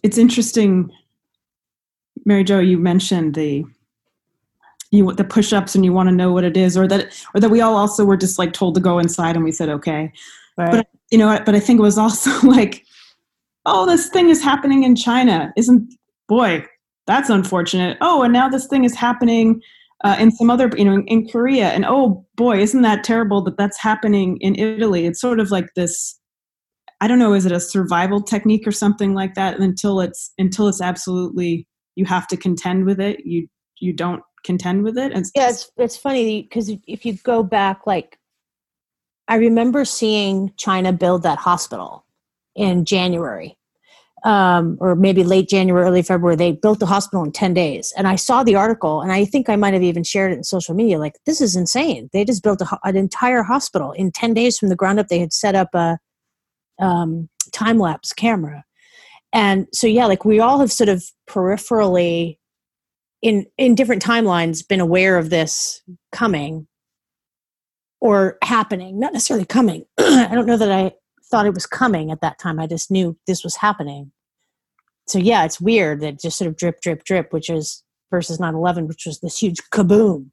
[0.02, 0.90] it's interesting.
[2.24, 3.64] Mary Jo, you mentioned the
[4.92, 7.50] you the push-ups and you want to know what it is or that or that
[7.50, 10.12] we all also were just like told to go inside and we said okay.
[10.58, 10.70] Right.
[10.70, 12.84] but you know but i think it was also like
[13.64, 15.52] oh this thing is happening in china.
[15.56, 15.92] Isn't
[16.28, 16.64] boy
[17.08, 17.98] that's unfortunate.
[18.00, 19.60] Oh and now this thing is happening
[20.04, 21.70] uh, in some other you know in, in korea.
[21.70, 25.06] And oh boy isn't that terrible that that's happening in italy?
[25.06, 26.18] It's sort of like this
[27.00, 29.58] i don't know is it a survival technique or something like that?
[29.58, 33.48] Until it's until it's absolutely you have to contend with it you
[33.80, 35.12] you don't contend with it?
[35.12, 38.18] And yeah it's it's funny because if you go back like
[39.28, 42.04] i remember seeing china build that hospital
[42.54, 43.56] in january
[44.24, 46.36] um, or maybe late january early february.
[46.36, 47.92] They built the hospital in 10 days.
[47.96, 50.44] And i saw the article and i think i might have even shared it in
[50.44, 52.08] social media like this is insane.
[52.12, 55.08] They just built a, an entire hospital in 10 days from the ground up.
[55.08, 55.98] They had set up a
[56.80, 58.64] um, time lapse camera.
[59.32, 62.38] And so yeah like we all have sort of peripherally
[63.22, 65.80] in in different timelines been aware of this
[66.10, 66.66] coming
[68.00, 69.84] or happening not necessarily coming.
[69.98, 70.92] I don't know that i
[71.30, 72.60] thought it was coming at that time.
[72.60, 74.12] I just knew this was happening.
[75.06, 78.88] So yeah it's weird that just sort of drip drip drip which is versus 9-11
[78.88, 80.30] which was this huge kaboom.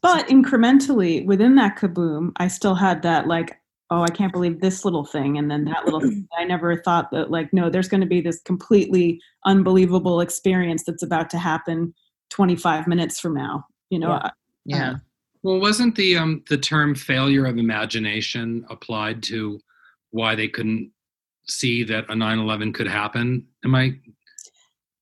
[0.00, 3.58] But incrementally within that kaboom i still had that like
[3.92, 6.26] oh i can't believe this little thing and then that little thing.
[6.38, 11.02] i never thought that like no there's going to be this completely unbelievable experience that's
[11.02, 11.94] about to happen
[12.30, 14.30] 25 minutes from now you know Yeah.
[14.64, 14.94] Yeah.
[15.42, 19.58] Well, wasn't the um the term failure of imagination applied to
[20.10, 20.92] why they couldn't
[21.48, 23.46] see that a 9/11 could happen?
[23.64, 23.98] Am I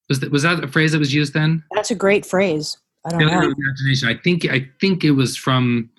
[0.08, 1.62] was that was that a phrase that was used then?
[1.74, 4.08] that's a great phrase i don't Failure know of imagination.
[4.08, 5.90] I think I think it was from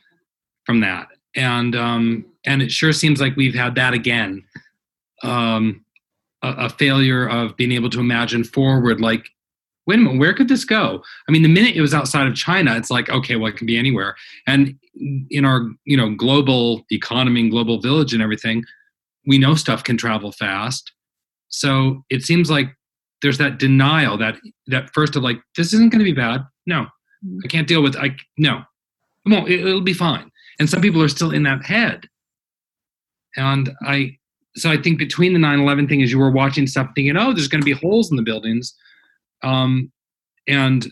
[0.65, 4.43] from that, and um and it sure seems like we've had that again.
[5.23, 5.85] Um,
[6.41, 9.29] a, a failure of being able to imagine forward, like
[9.87, 11.03] wait a minute, where could this go?
[11.27, 13.67] I mean, the minute it was outside of China, it's like, okay, well, it can
[13.67, 14.15] be anywhere.
[14.47, 14.77] And
[15.29, 18.63] in our, you know, global economy and global village and everything,
[19.25, 20.91] we know stuff can travel fast.
[21.49, 22.75] So it seems like
[23.21, 26.45] there's that denial, that that first of like, this isn't going to be bad.
[26.65, 26.87] No,
[27.43, 27.95] I can't deal with.
[27.95, 28.63] I no,
[29.25, 29.49] it won't.
[29.49, 30.31] It, it'll be fine.
[30.59, 32.07] And some people are still in that head.
[33.37, 34.17] And I,
[34.55, 37.47] so I think between the 9/11 thing, as you were watching stuff, thinking, oh, there's
[37.47, 38.75] going to be holes in the buildings
[39.43, 39.91] um,
[40.47, 40.91] and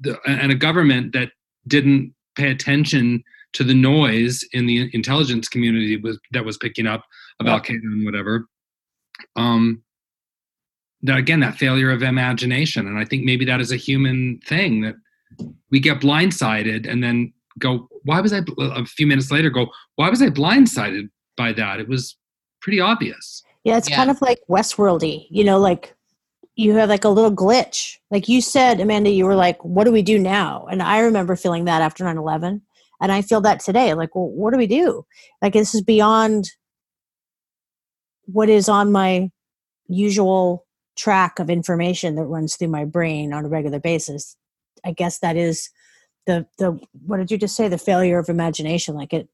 [0.00, 1.30] the, and a government that
[1.66, 3.22] didn't pay attention
[3.52, 7.04] to the noise in the intelligence community was that was picking up
[7.40, 8.46] about Qaeda and whatever.
[9.36, 9.82] Um,
[11.02, 14.82] that again, that failure of imagination, and I think maybe that is a human thing
[14.82, 14.94] that
[15.70, 19.68] we get blindsided and then go, "Why was I?" bl-" A few minutes later, go,
[19.94, 22.16] "Why was I blindsided by that?" It was
[22.60, 23.42] pretty obvious.
[23.64, 23.96] Yeah, it's Yeah.
[23.96, 25.26] kind of like Westworldy.
[25.30, 25.94] You know, like
[26.56, 27.98] you have like a little glitch.
[28.10, 30.66] Like you said, Amanda, you were like, what do we do now?
[30.70, 32.62] And I remember feeling that after 9 11.
[33.00, 33.92] And I feel that today.
[33.92, 35.04] Like, well, what do we do?
[35.42, 36.50] Like, this is beyond
[38.24, 39.30] what is on my
[39.86, 40.64] usual
[40.96, 44.34] track of information that runs through my brain on a regular basis.
[44.82, 45.68] I guess that is
[46.24, 47.68] the, the, what did you just say?
[47.68, 48.94] The failure of imagination.
[48.94, 49.28] Like it,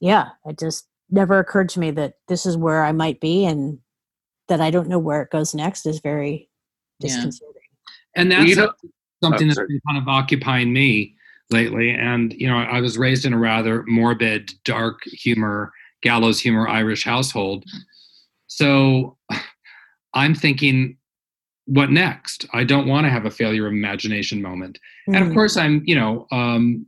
[0.00, 3.78] yeah, it just never occurred to me that this is where I might be and
[4.48, 6.48] that I don't know where it goes next is very
[7.00, 7.08] Yeah.
[7.08, 7.62] disconcerting.
[8.14, 8.72] and that's you know-
[9.22, 9.66] something Oh, that's sorry.
[9.68, 11.14] been kind of occupying me
[11.50, 16.66] lately and you know i was raised in a rather morbid dark humor gallows humor
[16.68, 17.64] irish household
[18.48, 19.16] so
[20.14, 20.96] i'm thinking
[21.66, 25.34] what next i don't want to have a failure of imagination moment and of Mm.
[25.34, 26.84] course i'm you know um,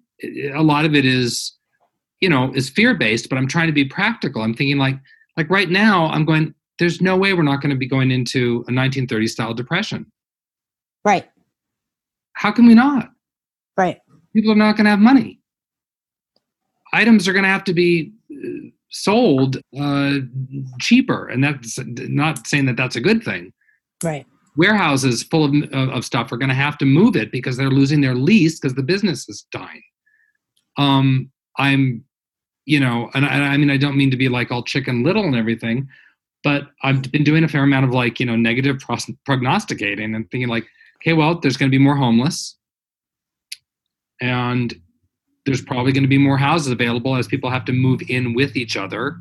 [0.55, 1.53] a lot of it is
[2.21, 4.99] you know is fear based but i'm trying to be practical i'm thinking like
[5.37, 8.65] like right now i'm going there's no way we're not going to be going into
[8.69, 10.07] a 1930s style depression
[11.05, 11.27] Right,
[12.33, 13.11] how can we not
[13.79, 14.01] right.
[14.35, 15.41] people are not going to have money.
[16.93, 20.19] Items are going to have to be uh, sold uh,
[20.81, 23.53] cheaper, and that's not saying that that's a good thing.
[24.03, 24.27] Right.
[24.57, 27.71] Warehouses full of, of of stuff are going to have to move it because they're
[27.71, 29.83] losing their lease because the business is dying.
[30.77, 32.05] Um, I'm,
[32.69, 35.25] you know, and I, I mean, I don't mean to be like all chicken little
[35.25, 35.89] and everything,
[36.45, 38.79] but I've been doing a fair amount of like, you know, negative
[39.25, 40.67] prognosticating and thinking like,
[41.01, 42.59] okay, well, there's going to be more homeless
[44.21, 44.79] and
[45.47, 48.55] there's probably going to be more houses available as people have to move in with
[48.55, 49.17] each other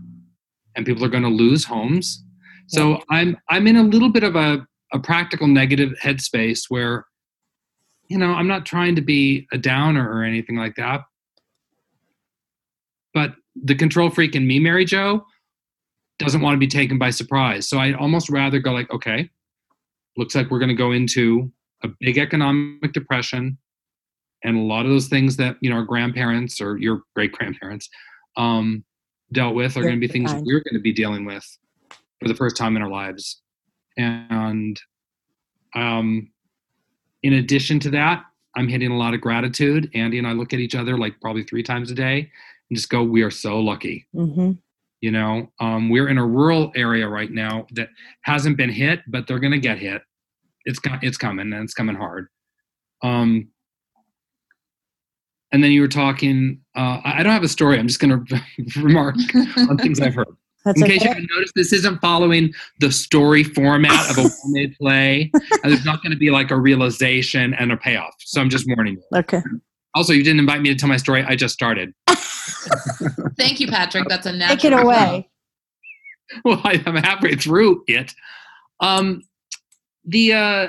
[0.76, 2.22] and people are going to lose homes.
[2.68, 7.06] So I'm I'm in a little bit of a, a practical negative headspace where
[8.10, 11.02] you know, I'm not trying to be a downer or anything like that.
[13.14, 15.26] But the control freak in me, Mary Jo,
[16.20, 17.68] doesn't want to be taken by surprise.
[17.68, 19.30] So I'd almost rather go like, okay,
[20.18, 21.52] looks like we're going to go into
[21.84, 23.58] a big economic depression
[24.44, 27.90] and a lot of those things that you know our grandparents or your great grandparents
[28.36, 28.84] um,
[29.32, 31.46] dealt with are going to be things we're going to be dealing with
[32.20, 33.42] for the first time in our lives.
[33.98, 34.80] And
[35.76, 36.32] um,
[37.24, 38.24] in addition to that
[38.56, 39.90] i'm hitting a lot of gratitude.
[39.94, 42.32] Andy and i look at each other like probably three times a day
[42.70, 44.08] and just go we are so lucky.
[44.14, 44.54] Hmm
[45.02, 47.90] you know um, we're in a rural area right now that
[48.22, 50.02] hasn't been hit but they're going to get hit.
[50.66, 52.28] It's it's coming and it's coming hard.
[53.04, 53.50] Um,
[55.52, 58.42] and then you were talking uh, i don't have a story i'm just going to
[58.82, 59.16] remark
[59.58, 60.28] on things i've heard.
[60.66, 64.76] That's in case you haven't noticed this isn't following the story format of a well-made
[64.78, 68.50] play and there's not going to be like a realization and a payoff so i'm
[68.50, 69.18] just warning you.
[69.20, 69.42] Okay.
[69.96, 71.94] Also you didn't invite me to tell my story i just started
[73.38, 74.08] Thank you, Patrick.
[74.08, 74.58] That's a natural.
[74.58, 75.30] Take it away.
[76.46, 78.14] well, I, I'm halfway through it.
[78.80, 79.24] Um,
[80.06, 80.68] the, uh,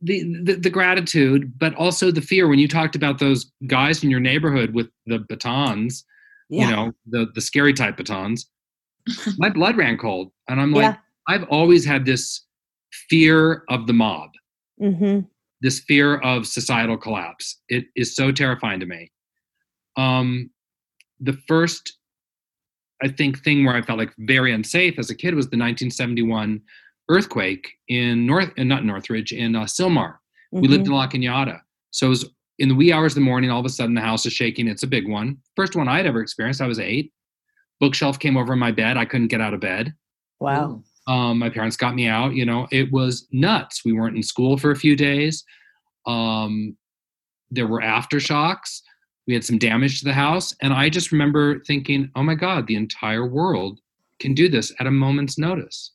[0.00, 2.46] the the the gratitude, but also the fear.
[2.48, 6.04] When you talked about those guys in your neighborhood with the batons,
[6.48, 6.64] Yeah.
[6.68, 8.48] you know, the the scary type batons,
[9.38, 10.96] my blood ran cold, and I'm like, Yeah.
[11.26, 12.44] I've always had this
[13.10, 14.30] fear of the mob,
[14.78, 15.20] hmm
[15.60, 17.60] this fear of societal collapse.
[17.68, 19.10] It is so terrifying to me.
[19.96, 20.50] Um,
[21.20, 21.98] the first,
[23.02, 26.60] I think, thing where I felt like very unsafe as a kid was the 1971
[27.10, 30.16] earthquake in North, uh, not Northridge, in uh, Sylmar.
[30.52, 31.60] We lived in La Cañada.
[31.90, 34.00] So it was in the wee hours of the morning, all of a sudden the
[34.00, 34.66] house is shaking.
[34.66, 35.38] It's a big one.
[35.56, 36.60] First one I'd ever experienced.
[36.60, 37.12] I was eight.
[37.80, 38.96] Bookshelf came over my bed.
[38.96, 39.94] I couldn't get out of bed.
[40.40, 40.82] Wow.
[41.08, 42.34] Um, my parents got me out.
[42.34, 43.82] You know, it was nuts.
[43.84, 45.42] We weren't in school for a few days.
[46.06, 46.76] Um,
[47.50, 48.82] there were aftershocks.
[49.26, 52.66] We had some damage to the house, and I just remember thinking, "Oh my God,
[52.66, 53.80] the entire world
[54.20, 55.92] can do this at a moment's notice."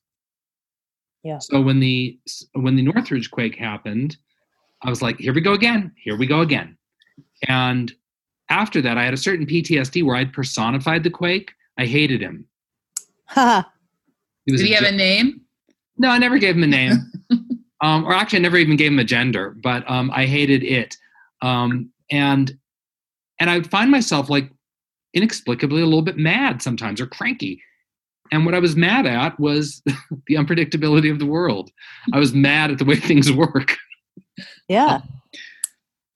[1.24, 1.38] Yeah.
[1.38, 2.20] So when the
[2.54, 4.18] when the Northridge quake happened,
[4.82, 5.92] I was like, "Here we go again.
[6.04, 6.78] Here we go again."
[7.48, 7.94] And
[8.50, 11.52] after that, I had a certain PTSD where I'd personified the quake.
[11.78, 12.48] I hated him.
[14.44, 14.46] Ha.
[14.46, 14.94] He was Did he have jerk.
[14.94, 15.42] a name?
[15.98, 16.94] No, I never gave him a name.
[17.82, 19.56] um, or actually, I never even gave him a gender.
[19.62, 20.96] But um, I hated it,
[21.42, 22.58] um, and
[23.40, 24.50] and I would find myself like
[25.14, 27.62] inexplicably a little bit mad sometimes or cranky.
[28.32, 29.82] And what I was mad at was
[30.28, 31.70] the unpredictability of the world.
[32.14, 33.78] I was mad at the way things work,
[34.68, 35.02] yeah.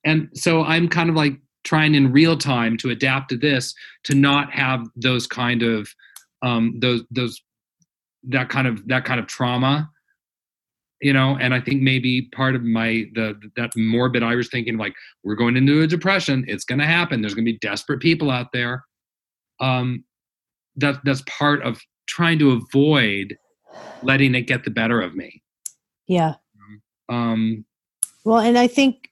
[0.04, 4.14] and so I'm kind of like trying in real time to adapt to this to
[4.14, 5.88] not have those kind of
[6.42, 7.40] um, those those
[8.24, 9.88] that kind of that kind of trauma
[11.00, 14.94] you know and i think maybe part of my the that morbid irish thinking like
[15.24, 18.30] we're going into a depression it's going to happen there's going to be desperate people
[18.30, 18.84] out there
[19.60, 20.04] um
[20.76, 23.36] that that's part of trying to avoid
[24.02, 25.42] letting it get the better of me
[26.06, 26.34] Yeah.
[27.08, 27.64] um
[28.24, 29.10] Well, and I think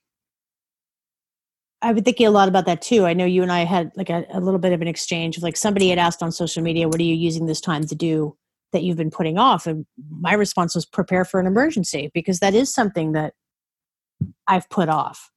[1.83, 3.05] I've been thinking a lot about that too.
[3.05, 5.43] I know you and I had like a, a little bit of an exchange of
[5.43, 8.37] like somebody had asked on social media, what are you using this time to do
[8.73, 9.67] that you've been putting off?
[9.67, 13.35] And my response was prepare for an emergency because that is something that
[14.47, 15.31] I've put off,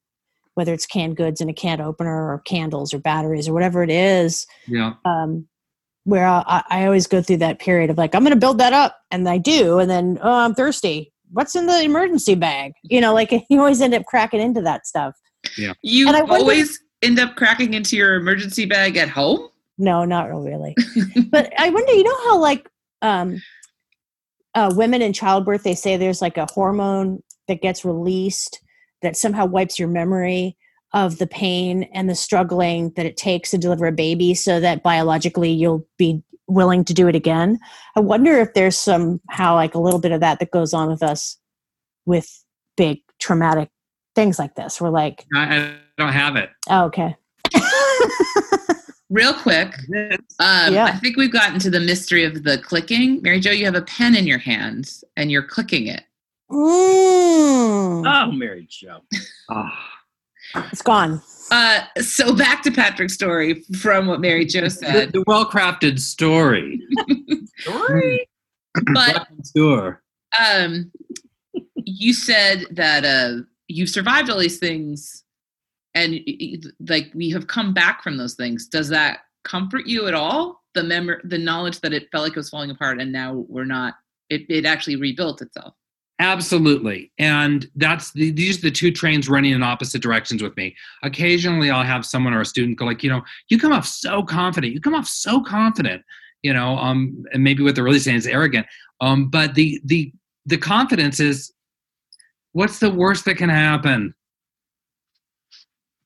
[0.55, 3.89] whether it's canned goods and a can opener or candles or batteries or whatever it
[3.89, 4.45] is.
[4.67, 5.47] yeah Um,
[6.05, 8.73] where I, I always go through that period of like, I'm going to build that
[8.73, 8.97] up.
[9.11, 9.79] And I do.
[9.79, 11.13] And then, oh, I'm thirsty.
[11.31, 12.71] What's in the emergency bag?
[12.83, 15.15] You know, like you always end up cracking into that stuff.
[15.57, 19.49] Yeah you wonder- always end up cracking into your emergency bag at home.
[19.77, 20.75] No, not really.
[21.29, 22.69] but I wonder, you know how like
[23.01, 23.41] um,
[24.56, 28.62] uh, women in childbirth, they say there's like a hormone that gets released
[29.02, 30.58] that somehow wipes your memory
[30.93, 34.81] of the pain and the struggling that it takes to deliver a baby so that
[34.81, 37.60] biologically you'll be willing to do it again.
[37.95, 41.04] I wonder if there's somehow like a little bit of that that goes on with
[41.04, 41.37] us
[42.06, 42.43] with
[42.75, 43.69] big traumatic
[44.15, 44.81] things like this.
[44.81, 47.15] We're like, i, I don't have it oh, okay.
[49.10, 49.73] Real quick,
[50.39, 50.85] um, Yeah.
[50.85, 53.21] I think we've gotten to the mystery of the clicking.
[53.23, 56.03] Mary Jo, you have a pen in your hands and you're clicking it.
[56.51, 59.01] Mm, Oh, Mary Jo.
[59.49, 59.93] Ah.
[60.71, 61.21] it's gone.
[61.51, 65.12] Uh, so back to Patrick's story from what Mary Jo the, said.
[65.13, 66.79] the well-crafted story
[67.60, 68.27] Story.
[68.93, 70.01] But sure
[70.39, 70.91] um,
[71.75, 75.23] you said that uh, you've survived all these things
[75.96, 76.19] and
[76.87, 80.83] like we have come back from those things does that comfort you at all the
[80.83, 83.96] mem- the knowledge that it felt like it was falling apart and now we're not
[84.29, 85.73] it, it actually rebuilt itself
[86.21, 87.13] Absolutely.
[87.17, 90.75] And that's the, these are the two trains running in opposite directions with me.
[91.02, 94.21] Occasionally I'll have someone or a student go like, you know, you come off so
[94.21, 94.73] confident.
[94.73, 96.04] You come off so confident,
[96.44, 98.67] you know, um, and maybe what they're really saying is arrogant.
[99.00, 100.12] Um, but the the
[100.46, 101.54] the confidence is
[102.52, 104.13] what's the worst that can happen?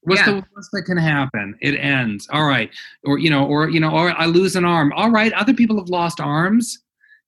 [0.03, 0.31] What's Yeah.
[0.33, 1.57] the worst that can happen?
[1.61, 2.27] It ends.
[2.31, 2.69] All right.
[3.05, 4.91] Or you know, or you know, or I lose an arm.
[4.95, 6.79] All right, other people have lost arms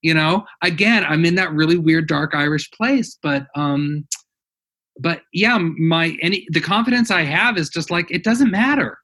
[0.02, 4.06] you know again i'm in that really weird dark irish place but um
[5.00, 9.00] but yeah my any the confidence i have is just like it doesn't matter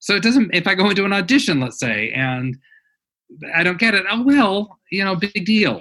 [0.00, 2.58] so it doesn't if i go into an audition let's say and
[3.54, 5.80] i don't get it oh well you know big deal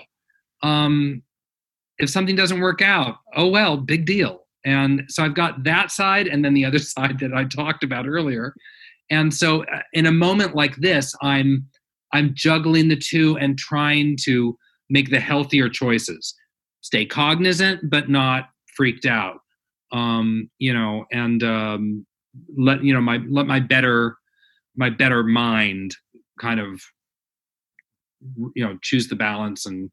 [0.61, 1.21] um
[1.97, 6.27] if something doesn't work out oh well big deal and so i've got that side
[6.27, 8.53] and then the other side that i talked about earlier
[9.09, 11.67] and so uh, in a moment like this i'm
[12.13, 14.57] I'm juggling the two and trying to
[14.89, 16.35] make the healthier choices.
[16.81, 19.39] Stay cognizant, but not freaked out.
[19.91, 22.05] Um, you know, and um,
[22.55, 24.15] let you know my let my better
[24.75, 25.95] my better mind
[26.39, 26.81] kind of
[28.55, 29.91] you know choose the balance and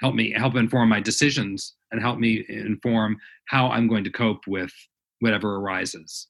[0.00, 4.46] help me help inform my decisions and help me inform how I'm going to cope
[4.46, 4.72] with
[5.20, 6.28] whatever arises.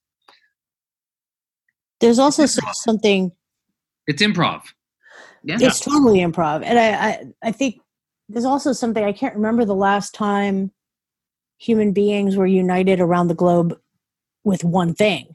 [2.01, 3.33] There's also so- something
[4.07, 4.63] It's improv.
[5.45, 7.81] yeah it's totally improv and I, I i think
[8.29, 10.73] there's also something i can't remember the last time
[11.59, 13.79] human beings were united around the globe
[14.45, 15.35] with one thing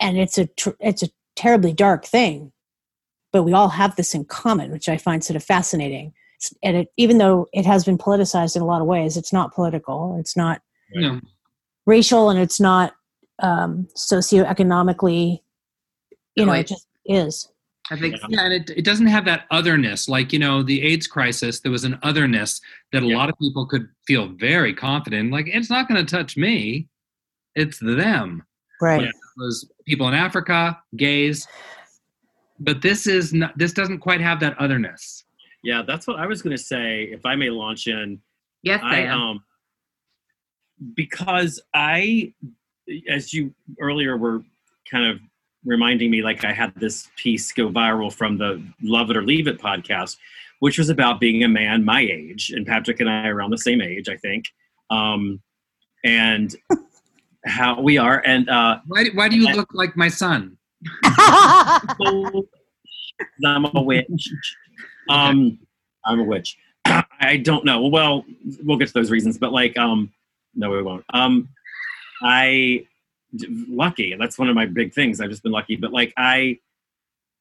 [0.00, 2.52] and it's a tr- it's a terribly dark thing
[3.32, 6.12] but we all have this in common which i find sort of fascinating S-
[6.62, 9.54] and it, even though it has been politicized in a lot of ways it's not
[9.54, 10.60] political it's not
[10.92, 11.20] You know,
[11.86, 12.94] racial and it's not
[13.40, 15.40] um, socioeconomically
[16.34, 16.60] you know Right.
[16.60, 17.48] it just is
[17.90, 20.08] i think Yeah, and it, it doesn't have that otherness.
[20.08, 22.60] Like, you know, the AIDS crisis, there was an otherness
[22.92, 23.16] that a Yeah.
[23.16, 25.30] lot of people could feel very confident.
[25.32, 26.88] Like, it's not going to touch me,
[27.54, 28.42] it's them.
[28.80, 29.08] right Yeah.
[29.08, 31.46] It was people in Africa, gays.
[32.58, 35.24] But this is not, this doesn't quite have that otherness.
[35.66, 37.08] Yeah, that's what I was going to say.
[37.10, 38.20] If I may launch in,
[38.62, 39.10] yes I Dan.
[39.10, 39.44] um
[40.94, 42.32] because I,
[43.10, 44.44] as you earlier were
[44.88, 45.18] kind of
[45.64, 49.48] reminding me, like I had this piece go viral from the Love It or Leave
[49.48, 50.18] It podcast,
[50.60, 53.58] which was about being a man my age, and Patrick and I are around the
[53.58, 54.44] same age, I think,
[54.90, 55.42] um,
[56.04, 56.54] and
[57.44, 60.58] how we are, and uh, Why, why do you look like my son?
[63.44, 64.30] I'm a witch.
[65.08, 65.58] Um,
[66.04, 66.56] I'm a witch.
[67.20, 67.86] I don't know.
[67.86, 68.24] Well,
[68.62, 70.12] we'll get to those reasons, but like, um,
[70.54, 71.04] no, we won't.
[71.12, 71.48] Um,
[72.22, 72.86] I
[73.68, 74.14] lucky.
[74.18, 75.20] That's one of my big things.
[75.20, 76.58] I've just been lucky, but like, I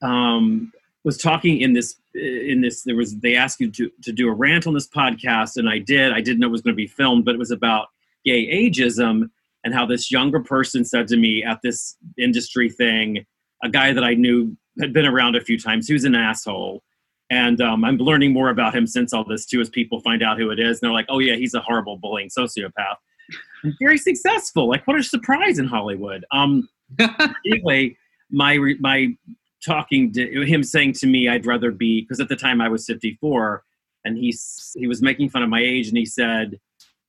[0.01, 0.71] um
[1.03, 2.83] was talking in this in this.
[2.83, 5.79] There was they asked you to to do a rant on this podcast, and I
[5.79, 6.11] did.
[6.11, 7.87] I didn't know it was going to be filmed, but it was about
[8.25, 9.29] gay ageism
[9.63, 13.25] and how this younger person said to me at this industry thing,
[13.63, 15.87] a guy that I knew had been around a few times.
[15.87, 16.83] He was an asshole.
[17.29, 20.37] And um, I'm learning more about him since all this too, as people find out
[20.37, 20.77] who it is.
[20.77, 22.97] And they're like, oh, yeah, he's a horrible bullying sociopath.
[23.63, 24.69] And very successful.
[24.69, 26.25] Like, what a surprise in Hollywood.
[26.31, 26.69] Um,
[27.45, 27.97] anyway,
[28.29, 29.07] my, my
[29.65, 32.85] talking to him saying to me, I'd rather be, because at the time I was
[32.85, 33.63] 54,
[34.03, 36.59] and he's, he was making fun of my age, and he said,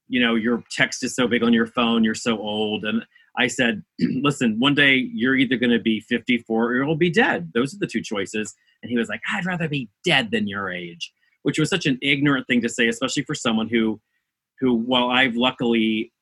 [0.09, 2.85] you know, your text is so big on your phone, you're so old.
[2.85, 3.05] And
[3.39, 7.53] I said, listen, one day you're either going to be 54 or you'll be dead.
[7.55, 8.55] Those are the two choices.
[8.83, 11.13] And he was like, I'd rather be dead than your age,
[11.43, 14.01] which was such an ignorant thing to say, especially for someone who,
[14.61, 16.13] who, while I've luckily,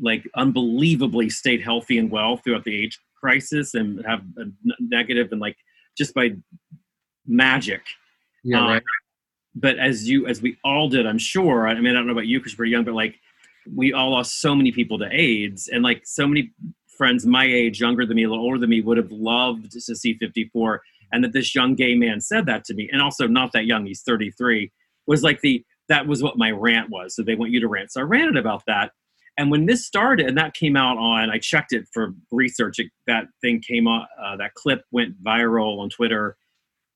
[0.00, 4.44] like, unbelievably stayed healthy and well throughout the age crisis and have a
[5.32, 5.56] and like
[5.96, 6.36] just by
[7.26, 7.82] magic.
[8.44, 8.82] Yeah, Um, right.
[9.54, 11.66] But as you, as we all did, I'm sure.
[11.66, 13.18] I mean, I don't know about you because you're young, but like,
[13.74, 16.52] we all lost so many people to AIDS, and like so many
[16.96, 19.80] friends my age, younger than me, a little older than me, would have loved to
[19.80, 20.82] see 54.
[21.12, 23.86] And that this young gay man said that to me, and also not that young,
[23.86, 24.70] he's 33,
[25.06, 27.16] was like the that was what my rant was.
[27.16, 27.92] So they want you to rant.
[27.92, 28.92] So I ranted about that.
[29.38, 32.78] And when this started, and that came out on, I checked it for research.
[32.78, 36.36] It, that thing came on, uh, that clip went viral on Twitter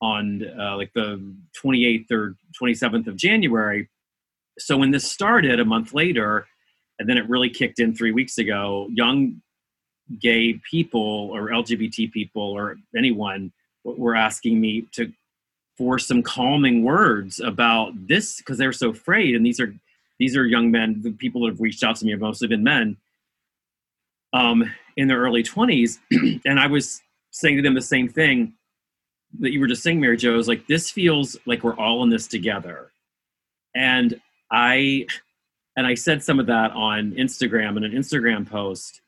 [0.01, 3.89] on uh, like the 28th or 27th of January.
[4.59, 6.45] So when this started a month later,
[7.03, 9.41] and then it really kicked in three weeks ago, young
[10.21, 13.51] gay people or LGBT people or anyone
[13.83, 15.11] were asking me to
[15.77, 19.35] for some calming words about this because they're so afraid.
[19.35, 19.75] And these are
[20.19, 21.01] these are young men.
[21.03, 22.97] The people that have reached out to me have mostly been men.
[24.33, 25.99] um, in their early 20s.
[26.45, 27.01] and I was
[27.31, 28.53] saying to them the same thing
[29.39, 32.09] that you were just saying, Mary Jo, is like, this feels like we're all in
[32.09, 32.91] this together.
[33.75, 34.19] And
[34.51, 35.07] I,
[35.75, 39.01] and I said some of that on Instagram in an Instagram post.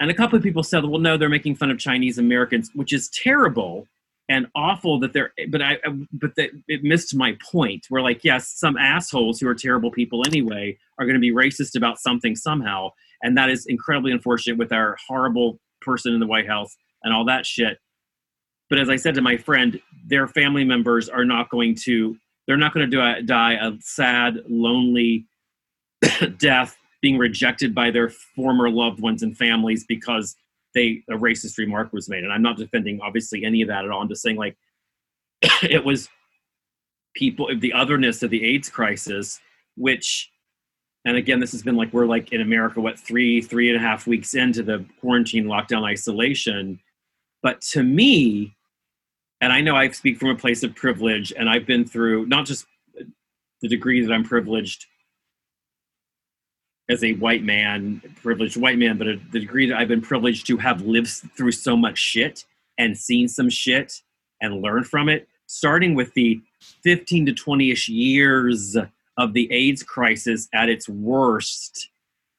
[0.00, 2.92] And a couple of people said, well, no, they're making fun of Chinese Americans, which
[2.92, 3.86] is terrible
[4.28, 5.78] and awful that they're, but I,
[6.12, 7.86] but that it missed my point.
[7.90, 11.76] We're like, yes, some assholes who are terrible people anyway are going to be racist
[11.76, 12.90] about something somehow.
[13.22, 17.26] And that is incredibly unfortunate with our horrible person in the White House and all
[17.26, 17.78] that shit.
[18.70, 22.56] But as I said to my friend, their family members are not going to, they're
[22.56, 25.26] not going to die a sad, lonely
[26.38, 30.36] death being rejected by their former loved ones and families because
[30.74, 32.24] they a racist remark was made.
[32.24, 34.00] And I'm not defending obviously any of that at all.
[34.00, 34.56] I'm just saying like
[35.62, 36.08] it was
[37.14, 39.40] people the otherness of the AIDS crisis,
[39.76, 40.30] which
[41.04, 43.86] and again this has been like we're like in America, what three, three and a
[43.86, 46.80] half weeks into the quarantine lockdown isolation.
[47.42, 48.56] But to me,
[49.42, 52.46] and I know I speak from a place of privilege, and I've been through not
[52.46, 52.64] just
[53.60, 54.86] the degree that I'm privileged
[56.88, 60.46] as a white man, privileged white man, but a, the degree that I've been privileged
[60.48, 62.44] to have lived through so much shit
[62.78, 64.02] and seen some shit
[64.40, 66.40] and learned from it, starting with the
[66.82, 68.76] 15 to 20 ish years
[69.16, 71.88] of the AIDS crisis at its worst,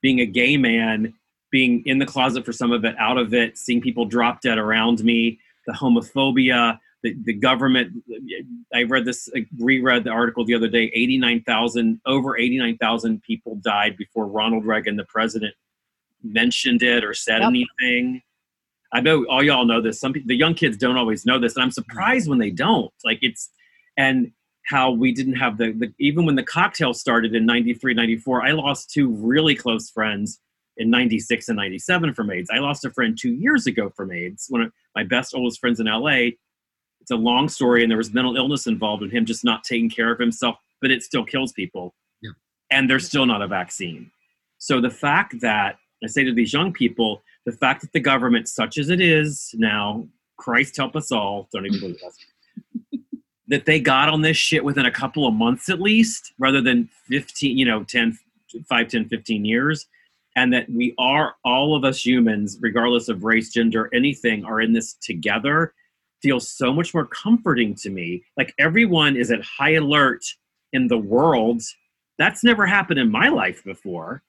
[0.01, 1.13] being a gay man,
[1.51, 4.57] being in the closet for some of it, out of it, seeing people drop dead
[4.57, 7.91] around me, the homophobia, the, the government
[8.73, 13.95] i read this I reread the article the other day 89000 over 89000 people died
[13.97, 15.53] before ronald reagan the president
[16.23, 17.49] mentioned it or said Yep.
[17.49, 18.21] anything.
[18.93, 19.99] I know all y'all know this.
[19.99, 22.91] Some people the young kids don't always know this and i'm surprised when they don't.
[23.03, 23.49] Like it's
[23.97, 24.31] and
[24.65, 28.51] how we didn't have the, the even when the cocktail started in 93 94 i
[28.51, 30.39] lost two really close friends
[30.77, 32.49] in 96 and 97 from aids.
[32.51, 35.79] I lost a friend two years ago from aids one of my best oldest friends
[35.79, 36.09] in la
[37.05, 39.87] it's a long story and there was mental illness involved in him just not taking
[39.91, 41.93] care of himself but it still kills people
[42.23, 42.31] Yeah.
[42.71, 44.09] and there's still not a vaccine
[44.57, 48.47] so the fact that i say to these young people the fact that the government
[48.49, 52.17] such as it is now christ help us all don't even believe us
[53.49, 56.89] that they got on this shit within a couple of months at least rather than
[57.07, 58.17] 15 you know 10
[58.67, 59.85] 5 10 15 years
[60.35, 64.73] and that we are all of us humans regardless of race gender anything are in
[64.73, 65.71] this together
[66.25, 68.23] feels so much more comforting to me.
[68.35, 70.25] Like everyone is at high alert
[70.73, 71.61] in the world.
[72.17, 74.23] That's never happened in my life before.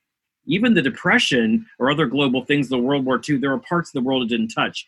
[0.47, 3.94] Even the depression or other global things the world war ii there are parts of
[3.94, 4.86] the world it didn't touch.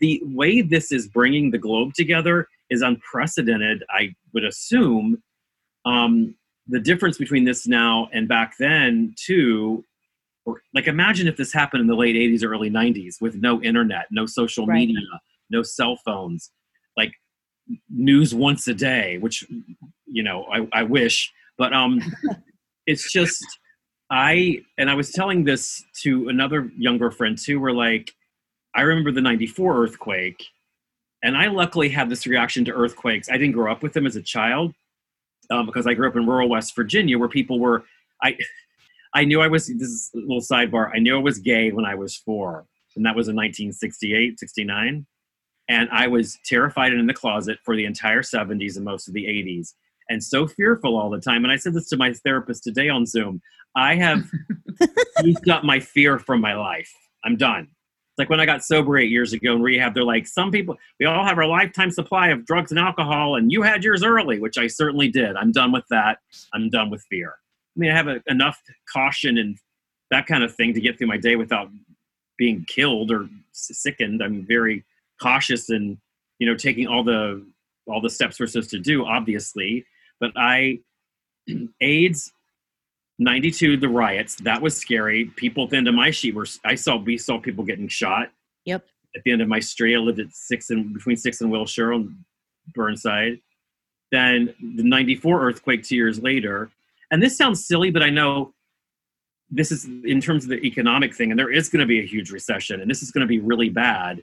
[0.00, 5.06] The way this is bringing the globe together is unprecedented i would assume.
[5.86, 6.12] Um,
[6.74, 9.82] the difference between this now and back then too
[10.44, 13.52] or like imagine if this happened in the late 80s or early 90s with no
[13.62, 14.88] internet no social Right.
[14.88, 15.00] media
[15.50, 16.50] no cell phones
[16.96, 17.12] like
[17.88, 19.44] news once a day which
[20.06, 22.00] you know i, I wish but um
[22.86, 23.44] it's just
[24.10, 28.12] i and i was telling this to another younger friend too We're like
[28.74, 30.44] i remember the 94 earthquake
[31.22, 33.28] and i luckily had this reaction to earthquakes.
[33.28, 34.74] I didn't grow up with them as a child
[35.50, 37.84] um, because i grew up in rural west virginia where people were
[38.22, 38.36] i
[39.14, 41.84] i knew i was this is a little sidebar i knew i was gay when
[41.84, 45.06] i was four and that was in 1968 69
[45.70, 49.14] and i was terrified and in the closet for the entire 70s and most of
[49.14, 49.74] the 80s
[50.10, 53.06] and so fearful all the time and i said this to my therapist today on
[53.06, 53.40] zoom
[53.76, 54.28] i have
[55.22, 56.92] used up my fear from my life.
[57.24, 57.62] I'm done.
[57.64, 60.76] It's like when i got sober eight years ago in rehab they're like some people
[60.98, 64.40] we all have our lifetime supply of drugs and alcohol and you had yours early
[64.40, 65.36] which i certainly did.
[65.36, 66.18] I'm done with that.
[66.52, 67.34] I'm done with fear.
[67.76, 68.60] I mean i have a, enough
[68.92, 69.56] caution and
[70.10, 71.70] that kind of thing to get through my day without
[72.36, 74.22] being killed or sickened.
[74.22, 74.84] I'm very
[75.20, 75.98] cautious and
[76.38, 77.44] you know taking all the
[77.86, 79.84] all the steps we're supposed to do obviously.
[80.18, 80.78] But i
[81.80, 82.32] aids
[83.18, 85.26] 92 the riots that was scary.
[85.36, 88.30] People at the end of my sheet were i saw we saw people getting shot.
[88.64, 88.84] Yep.
[89.16, 91.92] at the end of my street i lived at six and between six and wilshire
[91.92, 92.16] on
[92.74, 93.40] burnside.
[94.12, 96.70] Then the 94 earthquake two years later.
[97.10, 98.52] And this sounds silly but i know
[99.50, 102.06] this is in terms of the economic thing and there is going to be a
[102.06, 104.22] huge recession and this is going to be really bad.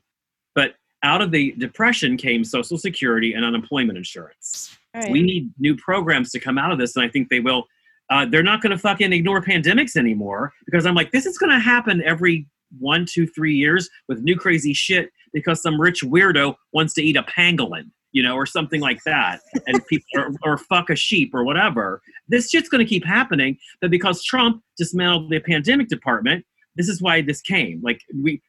[0.56, 5.12] But out of the depression came social security and unemployment insurance Right.
[5.12, 7.66] we need new programs to come out of this and i think they will
[8.10, 11.52] uh, they're not going to fucking ignore pandemics anymore because i'm like this is going
[11.52, 12.48] to happen every
[12.80, 17.16] one two three years with new crazy shit because some rich weirdo wants to eat
[17.16, 21.32] a pangolin you know or something like that and people or, or fuck a sheep
[21.36, 26.44] or whatever this shit's going to keep happening but because trump dismantled the pandemic department
[26.78, 27.82] this is why this came.
[27.84, 28.42] Like we,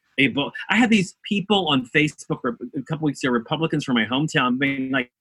[0.69, 4.91] I had these people on Facebook a couple weeks ago, Republicans from my hometown, being
[4.91, 5.11] like,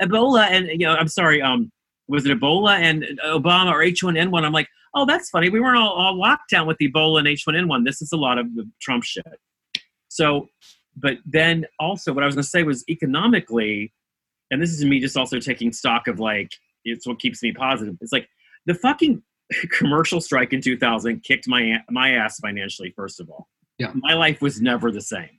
[0.00, 1.72] Ebola, and you know, I'm sorry, um,
[2.08, 4.44] was it Ebola and Obama or H1N1?
[4.44, 5.48] I'm like, oh, that's funny.
[5.48, 7.84] We weren't all, all locked down with Ebola and H1N1.
[7.84, 9.24] This is a lot of the Trump shit.
[10.08, 10.48] So,
[10.96, 13.92] but then also, what I was going to say was economically,
[14.50, 16.52] and this is me just also taking stock of like,
[16.84, 17.96] it's what keeps me positive.
[18.00, 18.28] It's like
[18.66, 19.22] the fucking
[19.70, 22.92] commercial strike in 2000 kicked my my ass financially.
[22.94, 23.48] First of all,
[23.78, 23.92] Yeah.
[23.94, 25.30] my life was never the same.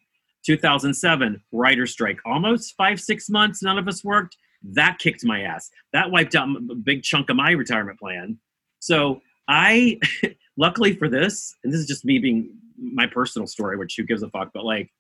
[0.46, 3.64] 2007 writer strike, almost five six months.
[3.64, 4.38] None of us worked.
[4.64, 5.70] That kicked my ass.
[5.94, 8.38] That wiped out a big chunk of my retirement plan.
[8.80, 10.00] So I,
[10.58, 14.24] luckily for this, and this is just me being my personal story, which who gives
[14.24, 14.92] a fuck, but like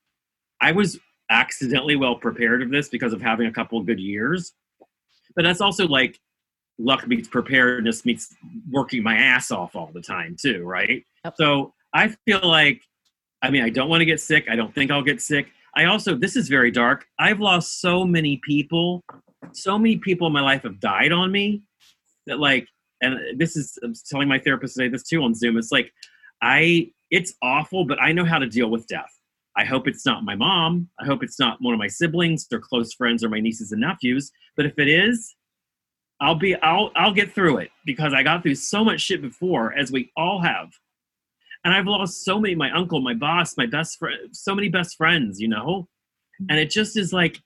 [0.61, 4.53] I was accidentally well prepared of this because of having a couple of good years.
[5.35, 6.19] But that's also like
[6.77, 8.35] luck meets preparedness meets
[8.69, 11.03] working my ass off all the time too, right?
[11.23, 11.35] Yep.
[11.37, 12.81] So I feel like,
[13.45, 14.47] I mean, I don't want to get sick.
[14.49, 15.51] I don't think I'll get sick.
[15.75, 17.05] I also, this is very dark.
[17.19, 19.03] I've lost so many people.
[19.51, 21.61] So many people in my life have died on me
[22.25, 22.67] that like,
[23.01, 25.57] and this is I'm telling my therapist today this too on Zoom.
[25.57, 25.93] It's like,
[26.41, 29.11] I, it's awful, but I know how to deal with death.
[29.55, 30.89] I hope it's not my mom.
[30.99, 33.81] I hope it's not one of my siblings or close friends or my nieces and
[33.81, 34.31] nephews.
[34.57, 35.35] But if it is,
[36.19, 39.73] I'll be I'll I'll get through it because I got through so much shit before,
[39.73, 40.69] as we all have.
[41.65, 44.95] And I've lost so many my uncle, my boss, my best friend, so many best
[44.95, 45.87] friends, you know?
[46.49, 47.41] And it just is like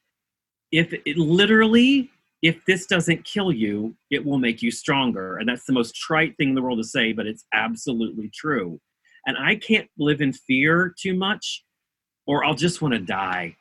[0.71, 2.11] if it literally
[2.41, 5.37] if this doesn't kill you, it will make you stronger.
[5.37, 8.79] And that's the most trite thing in the world to say, but it's absolutely true.
[9.25, 11.63] And I can't live in fear too much,
[12.25, 13.55] or I'll just want to die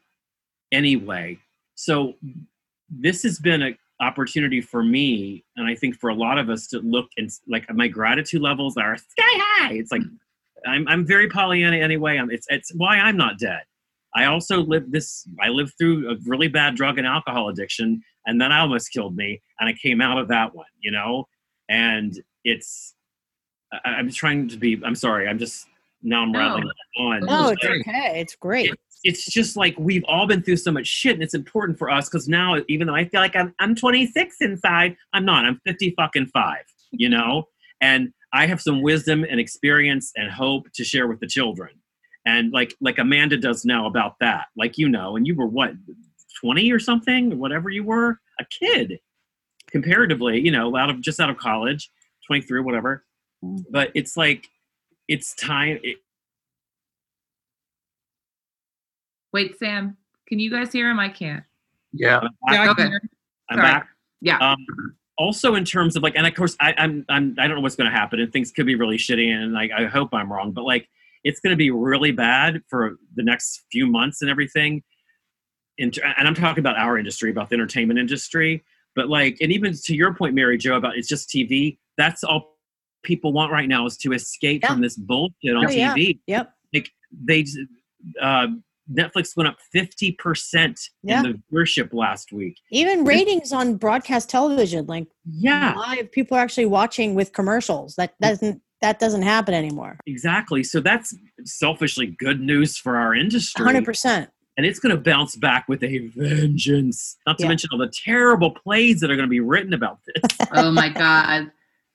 [0.70, 1.38] anyway.
[1.74, 2.14] So
[2.88, 6.68] this has been an opportunity for me, and I think for a lot of us
[6.68, 9.72] to look and like my gratitude levels are sky high.
[9.74, 10.02] It's like
[10.66, 12.18] I'm I'm very Pollyanna anyway.
[12.18, 13.60] I'm, it's it's why I'm not dead.
[14.14, 15.26] I also lived this.
[15.40, 19.14] I lived through a really bad drug and alcohol addiction, and then I almost killed
[19.16, 20.66] me, and I came out of that one.
[20.80, 21.26] You know,
[21.68, 22.12] and
[22.44, 22.94] it's.
[23.72, 24.80] I, I'm trying to be.
[24.84, 25.28] I'm sorry.
[25.28, 25.66] I'm just
[26.02, 26.22] now.
[26.22, 26.38] I'm No.
[26.38, 27.20] rattling on.
[27.20, 28.20] No, It's like- okay.
[28.20, 28.72] It's great.
[29.04, 32.08] it's just like we've all been through so much shit and it's important for us
[32.08, 35.94] because now even though i feel like I'm, I'm 26 inside i'm not i'm 50
[35.96, 37.44] fucking five you know
[37.80, 41.70] and i have some wisdom and experience and hope to share with the children
[42.26, 45.72] and like like amanda does now about that like you know and you were what
[46.40, 48.98] 20 or something or whatever you were a kid
[49.70, 51.90] comparatively you know out of just out of college
[52.26, 53.04] 23 or whatever
[53.70, 54.48] but it's like
[55.08, 55.96] it's time it,
[59.32, 60.98] Wait, Sam, can you guys hear him?
[60.98, 61.44] I can't.
[61.92, 62.20] Yeah.
[62.50, 62.82] Yeah, I Okay.
[62.82, 63.02] can hear-
[63.50, 63.68] I'm Sorry.
[63.68, 63.88] back.
[64.22, 64.38] Yeah.
[64.38, 64.56] Um,
[65.18, 67.76] also, in terms of like, and of course, I, I'm, I'm, I don't know what's
[67.76, 70.52] going to happen, and things could be really shitty, and like, I hope I'm wrong,
[70.52, 70.88] but like,
[71.24, 74.82] it's going to be really bad for the next few months and everything.
[75.76, 78.64] In, and I'm talking about our industry, about the entertainment industry,
[78.94, 81.78] but like, and even to your point, Mary Jo, about it's just TV.
[81.96, 82.56] That's all
[83.02, 84.68] people want right now is to escape Yeah.
[84.70, 85.94] from this bullshit on Oh, yeah.
[85.94, 86.20] TV.
[86.26, 86.52] Yep.
[86.74, 86.90] Like
[87.24, 87.44] they,
[88.20, 88.46] uh,
[88.92, 91.22] Netflix went up 50% Yeah.
[91.22, 92.56] in the viewership last week.
[92.70, 95.74] Even ratings on broadcast television, like Yeah.
[95.76, 97.94] live, people are actually watching with commercials.
[97.96, 99.98] That doesn't that doesn't happen anymore.
[100.06, 100.62] Exactly.
[100.62, 101.12] So that's
[101.44, 103.64] selfishly good news for our industry.
[103.64, 104.30] hundred percent.
[104.56, 107.16] And it's going to bounce back with a vengeance.
[107.26, 107.48] Not to Yeah.
[107.48, 110.22] mention all the terrible plays that are going to be written about this.
[110.52, 111.50] Oh my God.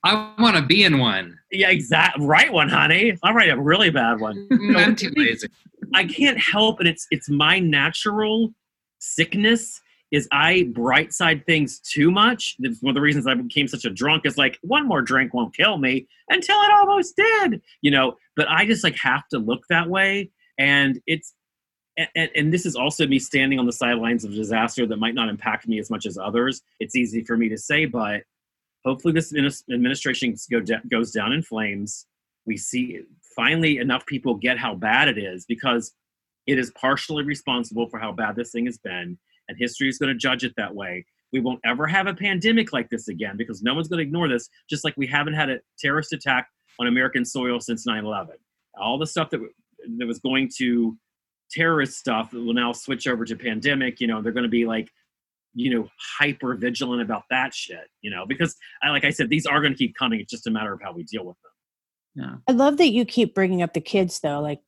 [0.05, 1.39] I want to be in one.
[1.51, 2.25] yeah, exactly.
[2.25, 3.17] Write one, honey.
[3.23, 4.45] I'll write a really bad one.
[4.51, 5.47] Mm, I'm too lazy.
[5.93, 8.53] I can't help, and it's it's my natural
[8.99, 9.81] sickness.
[10.11, 12.55] Is I bright side things too much.
[12.59, 14.25] That's one of the reasons I became such a drunk.
[14.25, 18.15] Is like one more drink won't kill me until it almost did, you know.
[18.35, 20.29] But I just like have to look that way,
[20.59, 21.33] and it's
[21.97, 25.29] and, and this is also me standing on the sidelines of disaster that might not
[25.29, 26.61] impact me as much as others.
[26.79, 28.23] It's easy for me to say, but
[28.83, 29.33] hopefully this
[29.71, 30.35] administration
[30.89, 32.07] goes down in flames.
[32.45, 33.01] We see
[33.35, 35.93] finally enough people get how bad it is because
[36.47, 39.17] it is partially responsible for how bad this thing has been,
[39.47, 41.05] and history is going to judge it that way.
[41.31, 44.27] We won't ever have a pandemic like this again because no one's going to ignore
[44.27, 46.47] this, just like we haven't had a terrorist attack
[46.79, 48.35] on American soil since 9 11.
[48.79, 49.39] All the stuff that,
[49.97, 50.97] that was going to
[51.51, 53.99] terrorist stuff will now switch over to pandemic.
[53.99, 54.89] You know, they're going to be like,
[55.55, 55.87] you know,
[56.19, 59.73] hyper vigilant about that shit, you know, because I, like I said, these are going
[59.73, 60.19] to keep coming.
[60.19, 61.51] It's just a matter of how we deal with them.
[62.15, 62.37] No.
[62.47, 64.39] I love that you keep bringing up the kids, though.
[64.39, 64.61] Like,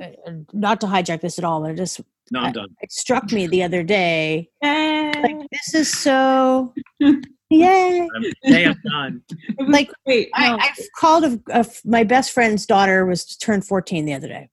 [0.00, 2.00] uh, uh, not to hijack this at all, but it just
[2.30, 2.68] No, I'm done.
[2.80, 4.50] it struck me the other day.
[4.62, 5.12] Yay.
[5.22, 6.72] Like, this is so
[7.50, 8.08] Yay!
[8.42, 9.22] Hey, I'm done.
[9.28, 10.30] It was Like, great.
[10.34, 14.28] I, No, I called a, a, my best friend's daughter was turned 14 the other
[14.28, 14.48] day.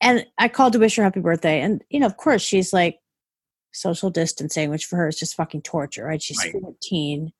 [0.00, 1.60] And I called to wish her happy birthday.
[1.60, 2.98] And, you know, of course, she's like
[3.72, 6.20] social distancing, which for her is just fucking torture, right?
[6.20, 6.52] She's Right.
[6.60, 7.32] 14.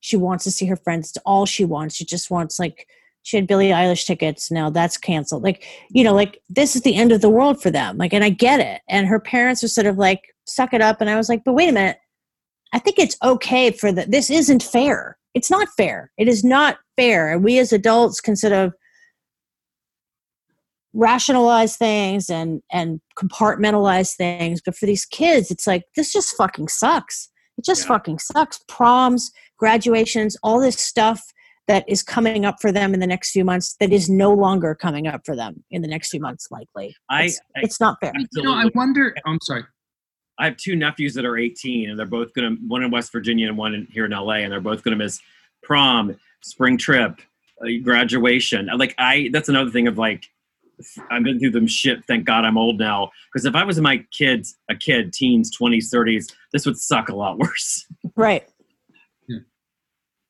[0.00, 1.10] She wants to see her friends.
[1.10, 1.96] It's all she wants.
[1.96, 2.86] She just wants, like,
[3.22, 4.50] she had Billie Eilish tickets.
[4.50, 5.42] Now that's canceled.
[5.42, 7.98] Like, you know, like this is the end of the world for them.
[7.98, 8.80] Like, and I get it.
[8.88, 11.00] And her parents are sort of like, suck it up.
[11.00, 11.98] And I was like, but wait a minute.
[12.72, 15.18] I think it's okay for the, this isn't fair.
[15.34, 16.10] It's not fair.
[16.16, 17.30] It is not fair.
[17.32, 18.72] And we as adults can sort of
[20.94, 26.66] rationalize things and and compartmentalize things but for these kids it's like this just fucking
[26.66, 27.28] sucks
[27.58, 27.88] it just Yeah.
[27.88, 31.32] fucking sucks proms graduations all this stuff
[31.66, 34.74] that is coming up for them in the next few months that is no longer
[34.74, 37.98] coming up for them in the next few months likely I, it's, I it's not
[38.00, 39.14] fair You know, I wonder.
[39.26, 39.64] oh, I'm sorry.
[40.38, 43.48] I have two nephews that are 18, and they're both gonna one in West Virginia
[43.48, 45.20] and one in, here in LA, and they're both gonna miss
[45.62, 47.20] prom, spring trip,
[47.60, 48.68] uh, graduation.
[48.76, 50.26] Like I, that's another thing of like,
[51.10, 52.04] I've been through them shit.
[52.06, 53.10] Thank God I'm old now.
[53.32, 57.16] Because if I was my kids, a kid, teens, 20s, 30s, this would suck a
[57.16, 57.84] lot worse.
[58.14, 58.48] right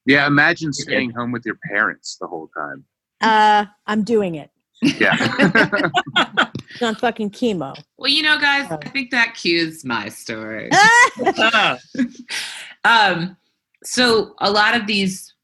[0.08, 2.84] Yeah, imagine staying home with your parents the whole time.
[3.20, 4.50] uh i'm doing it
[4.82, 5.16] Yeah.
[5.20, 8.78] It's on fucking chemo Well, you know, guys, Oh.
[8.82, 10.70] I think that cues my story.
[12.84, 13.36] Um,
[13.84, 15.34] so a lot of these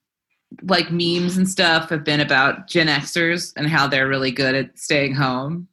[0.63, 4.79] like memes and stuff have been about Gen Xers and how they're really good at
[4.79, 5.67] staying home.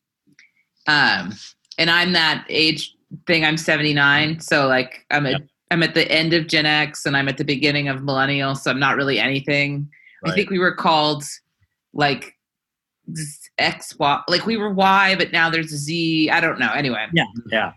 [0.88, 1.34] Um,
[1.78, 2.96] and I'm that age
[3.28, 3.46] thing.
[3.46, 5.42] I'm 79, so like I'm a Yep.
[5.72, 8.70] I'm at the end of Gen X and I'm at the beginning of millennial, so
[8.70, 9.90] I'm not really anything.
[10.24, 11.24] I think we were called
[11.94, 12.38] like
[13.16, 16.30] z- X Y, like we were Y, but now there's a Z.
[16.30, 16.72] I don't know.
[16.74, 17.72] Anyway, yeah, yeah.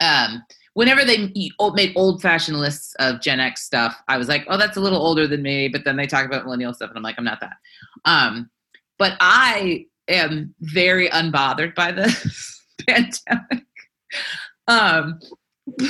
[0.00, 0.44] um,
[0.74, 4.56] whenever they o- made old fashioned lists of Gen X stuff, I was like, oh,
[4.56, 5.68] that's a little older than me.
[5.68, 7.56] But then they talk about millennial stuff, and I'm like, I'm not that.
[8.04, 8.50] Um,
[8.98, 12.14] but I am very unbothered by the
[12.86, 13.64] pandemic.
[14.68, 15.18] Um,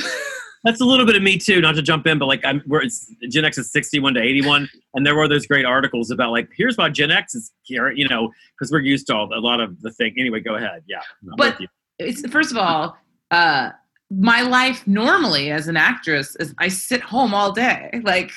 [0.63, 1.61] That's a little bit of me too.
[1.61, 4.69] Not to jump in, but like I'm, we're it's, Gen X is 61 to 81,
[4.93, 8.07] and there were those great articles about like here's why Gen X is here, you
[8.07, 10.13] know, because we're used to all, a lot of the thing.
[10.17, 10.83] Anyway, go ahead.
[10.87, 11.59] Yeah, I'm But-
[11.97, 12.97] it's first of all,
[13.31, 13.71] uh,
[14.09, 18.01] my life normally as an actress is I sit home all day.
[18.03, 18.31] Like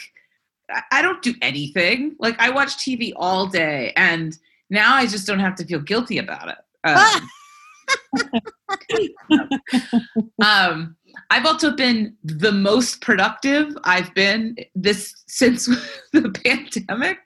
[0.91, 2.15] I- don't do anything.
[2.21, 4.37] Like I watch TV all day, and
[4.71, 6.59] now I just don't have to feel guilty about it.
[6.85, 7.29] Um,
[10.43, 10.97] um,
[11.31, 15.67] I've also been the most productive I've been this since
[16.13, 17.19] the pandemic.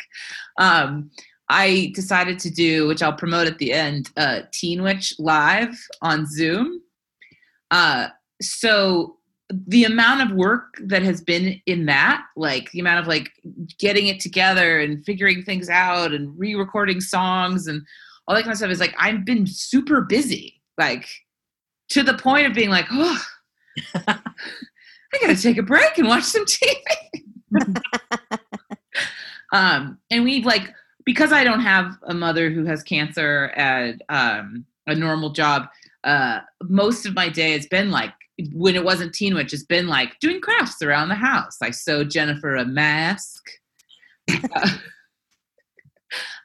[0.59, 1.11] Um,
[1.49, 6.26] I decided to do, which I'll promote at the end, uh, Teen Witch live on
[6.26, 6.80] Zoom.
[7.70, 8.09] Uh,
[8.41, 9.16] so
[9.51, 13.30] the amount of work that has been in that, like the amount of like
[13.78, 17.82] getting it together and figuring things out and re-recording songs and
[18.26, 21.09] all that kind of stuff is like I've been super busy, like
[21.91, 23.22] to the point of being like, oh,
[23.94, 26.74] I gotta take a break and watch some TV.
[29.52, 30.72] um, and we've like
[31.04, 35.68] because I don't have a mother who has cancer and um, a normal job.
[36.04, 38.12] Uh, most of my day has been like
[38.52, 41.58] when it wasn't Teen Witch, it's been like doing crafts around the house.
[41.62, 43.44] I sewed Jennifer a mask.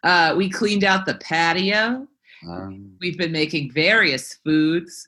[0.04, 2.08] uh, we cleaned out the patio.
[2.48, 5.08] Um, We've been making various foods.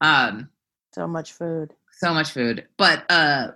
[0.00, 0.48] Um,
[0.92, 2.66] so much food so much food.
[2.78, 3.48] But uh,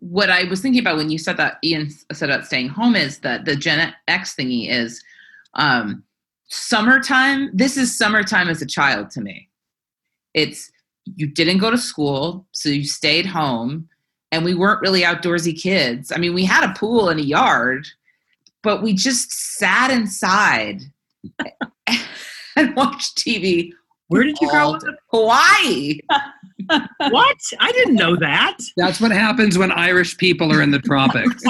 [0.00, 3.18] what I was thinking about when you said that Ian said about staying home is
[3.20, 5.02] that the Gen X thingy is
[5.54, 6.02] um,
[6.48, 7.50] summertime.
[7.54, 9.48] This is summertime as a child to me.
[10.34, 10.70] It's
[11.16, 13.88] you didn't go to school, so you stayed home,
[14.30, 16.12] and we weren't really outdoorsy kids.
[16.12, 17.86] I mean, we had a pool and a yard,
[18.62, 20.82] but we just sat inside
[22.56, 23.72] and watched TV.
[24.12, 24.82] Where did you grow up?
[25.08, 25.98] Hawaii.
[26.68, 27.38] What?
[27.58, 28.56] I didn't know that.
[28.76, 31.42] That's what happens when Irish people are in the tropics.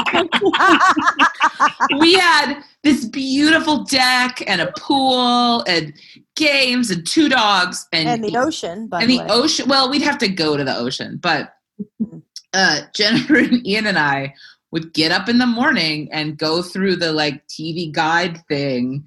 [2.00, 5.92] we had this beautiful deck and a pool and
[6.34, 9.68] games and two dogs and, and the ocean by and the the ocean.
[9.68, 11.54] Well, we'd have to go to the ocean, but
[12.54, 14.34] uh, Jennifer and Ian and I
[14.70, 19.06] would get up in the morning and go through the like TV guide thing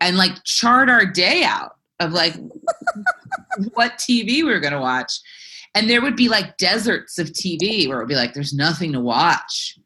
[0.00, 2.34] and like chart our day out of like
[3.72, 5.12] what TV we were gonna watch.
[5.74, 8.92] And there would be like deserts of TV where it would be like there's nothing
[8.92, 9.78] to watch.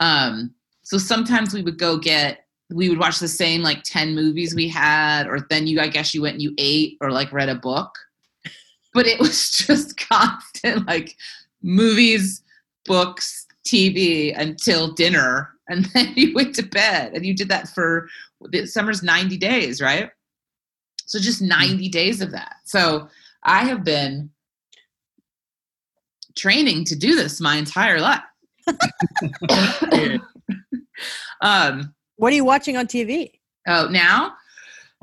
[0.00, 4.54] Um, so sometimes we would go get we would watch the same like 10 movies
[4.54, 7.48] we had, or then you I guess you went and you ate or like read
[7.48, 7.90] a book.
[8.92, 11.16] But it was just constant like
[11.62, 12.42] movies,
[12.84, 18.08] books, TV until dinner, and then you went to bed, and you did that for
[18.50, 20.10] the summer's ninety days, right?
[21.06, 22.56] So just ninety days of that.
[22.64, 23.08] So
[23.42, 24.30] I have been
[26.36, 28.22] training to do this my entire life.
[31.40, 33.32] Um, What are you watching on TV?
[33.66, 34.34] oh, now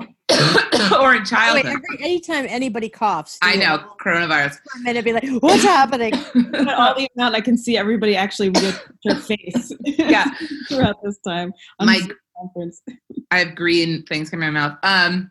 [0.98, 1.66] or in Wait, childhood.
[1.66, 3.80] every, anytime anybody coughs, I do know it.
[4.00, 4.54] coronavirus.
[4.54, 6.12] For a minute, be like, "What's happening?"
[6.50, 9.72] But all the amount I can see everybody actually with their face.
[9.84, 10.30] Yeah.
[10.68, 11.52] throughout this time.
[11.78, 12.82] on My- Zoom conference.
[13.30, 14.78] I have green things coming out of my mouth.
[15.12, 15.30] Um,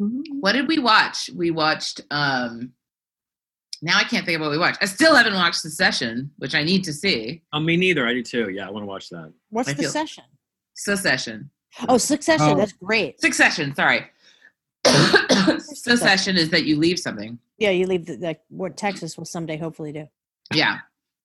[0.00, 0.22] Mhm.
[0.40, 1.30] what did we watch?
[1.34, 2.02] We watched.
[2.10, 2.72] Um,
[3.82, 4.78] now I can't think of what we watched.
[4.82, 7.42] I still haven't watched the session, which I need to see.
[7.52, 8.06] Oh, me neither.
[8.06, 8.50] I do too.
[8.50, 9.32] Yeah, I want to watch that.
[9.50, 10.24] What's I the feel- session?
[10.74, 11.50] Secession.
[11.88, 12.46] Oh, Succession.
[12.48, 12.54] Oh.
[12.56, 13.20] That's great.
[13.20, 13.74] Succession.
[13.74, 14.06] Sorry.
[15.58, 17.38] Secession is that you leave something.
[17.58, 20.08] Yeah, you leave the, the what Texas will someday hopefully do.
[20.52, 20.78] Yeah.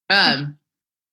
[0.10, 0.58] Um.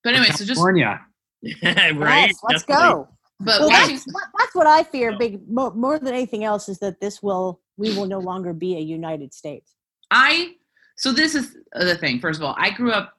[0.04, 1.00] But anyway, so just California.
[1.42, 1.62] right?
[1.62, 2.94] Yes, let's Definitely.
[2.94, 3.08] go.
[3.40, 3.96] but Well, watching.
[3.96, 5.16] that's, what- that's what I fear.
[5.18, 8.80] Big more, than anything else is that this will we will no longer be a
[8.80, 9.74] United States.
[10.10, 10.54] I
[10.96, 12.18] so this is the thing.
[12.18, 13.18] First of all, I grew up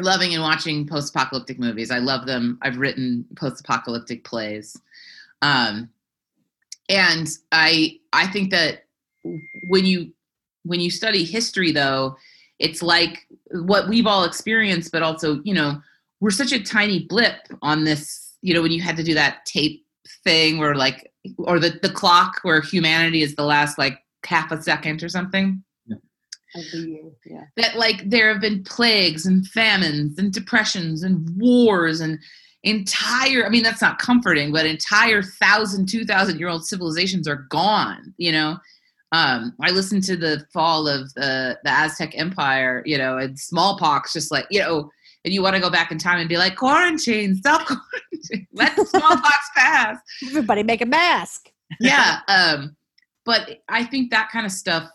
[0.00, 1.90] loving and watching post-apocalyptic movies.
[1.90, 2.58] I love them.
[2.62, 4.76] I've written post-apocalyptic plays,
[5.40, 5.88] um,
[6.88, 8.86] and I I think that
[9.68, 10.12] when you
[10.64, 12.16] when you study history, though,
[12.58, 15.80] it's like what we've all experienced, but also you know
[16.18, 18.32] we're such a tiny blip on this.
[18.42, 19.86] You know when you had to do that tape
[20.24, 24.62] thing where like or the the clock where humanity is the last like half a
[24.62, 25.62] second or something?
[27.24, 27.44] Yeah.
[27.56, 32.18] that like there have been plagues and famines and depressions and wars and
[32.64, 37.46] entire i mean that's not comforting but entire thousand two thousand year old civilizations are
[37.50, 38.58] gone you know?
[39.12, 44.12] Um i listened to the fall of the the aztec empire you know and smallpox
[44.12, 44.90] just like you know
[45.24, 48.74] and you want to go back in time and be like quarantine self quarantine, let
[48.76, 51.50] the smallpox pass Everybody make a mask.
[51.80, 52.76] yeah um
[53.24, 54.88] but i think that kind of stuff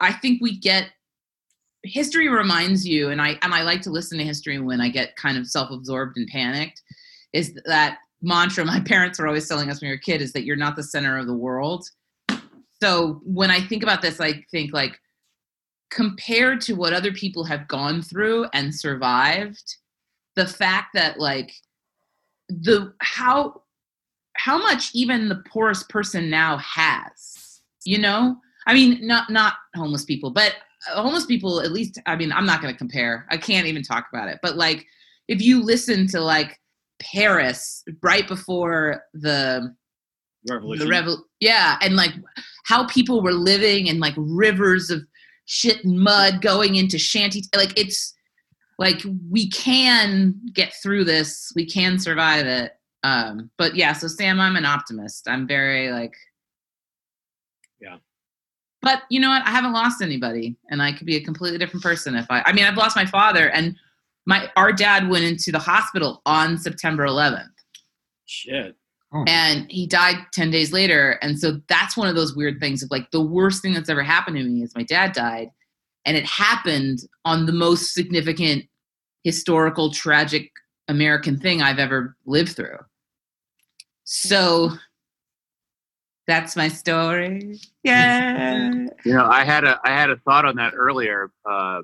[0.00, 0.88] I- think we get
[1.84, 5.16] history reminds you and i and i like to listen to history when i get
[5.16, 6.80] kind of self-absorbed and panicked
[7.32, 10.32] is that mantra my parents were always telling us when we were a kid is
[10.32, 11.84] that you're not the center of the world
[12.80, 14.96] so when i think about this i think like
[15.92, 19.76] compared to what other people have gone through and survived
[20.36, 21.52] the fact that like
[22.48, 23.62] the how
[24.36, 28.36] how much even the poorest person now has you know?
[28.66, 30.54] I mean not not homeless people but
[30.88, 33.26] homeless people at least i mean i'm not going to compare.
[33.30, 34.38] I can't even talk about it.
[34.42, 34.86] But like
[35.28, 36.58] if you listen to like
[37.00, 39.74] paris right before the
[40.48, 40.88] Revolution.
[40.88, 42.12] the yeah and like
[42.64, 45.02] how people were living in like rivers of
[45.52, 48.14] shit and mud going into shanty like it's
[48.78, 52.72] like we can get through this we can survive it
[53.02, 56.14] um but yeah so sam i'm an optimist i'm very like
[57.82, 57.98] Yeah.
[58.80, 61.82] but you know what i haven't lost anybody and i could be a completely different
[61.82, 63.76] person if i i mean i've lost my father and
[64.24, 67.44] my our dad went into the hospital on september 11th
[68.24, 68.74] Shit.
[69.14, 69.24] Oh.
[69.26, 71.18] and he died 10 days later.
[71.20, 74.02] And so that's one of those weird things of like the worst thing that's ever
[74.02, 75.48] happened to me is my dad died.
[76.06, 78.64] And it happened on the most significant
[79.24, 80.50] historical tragic
[80.88, 82.78] american thing i've ever lived through.
[84.04, 84.70] So
[86.26, 87.58] that's my story.
[87.82, 88.72] Yeah.
[89.04, 91.30] You know, I had a I had a thought on that earlier.
[91.44, 91.82] Uh,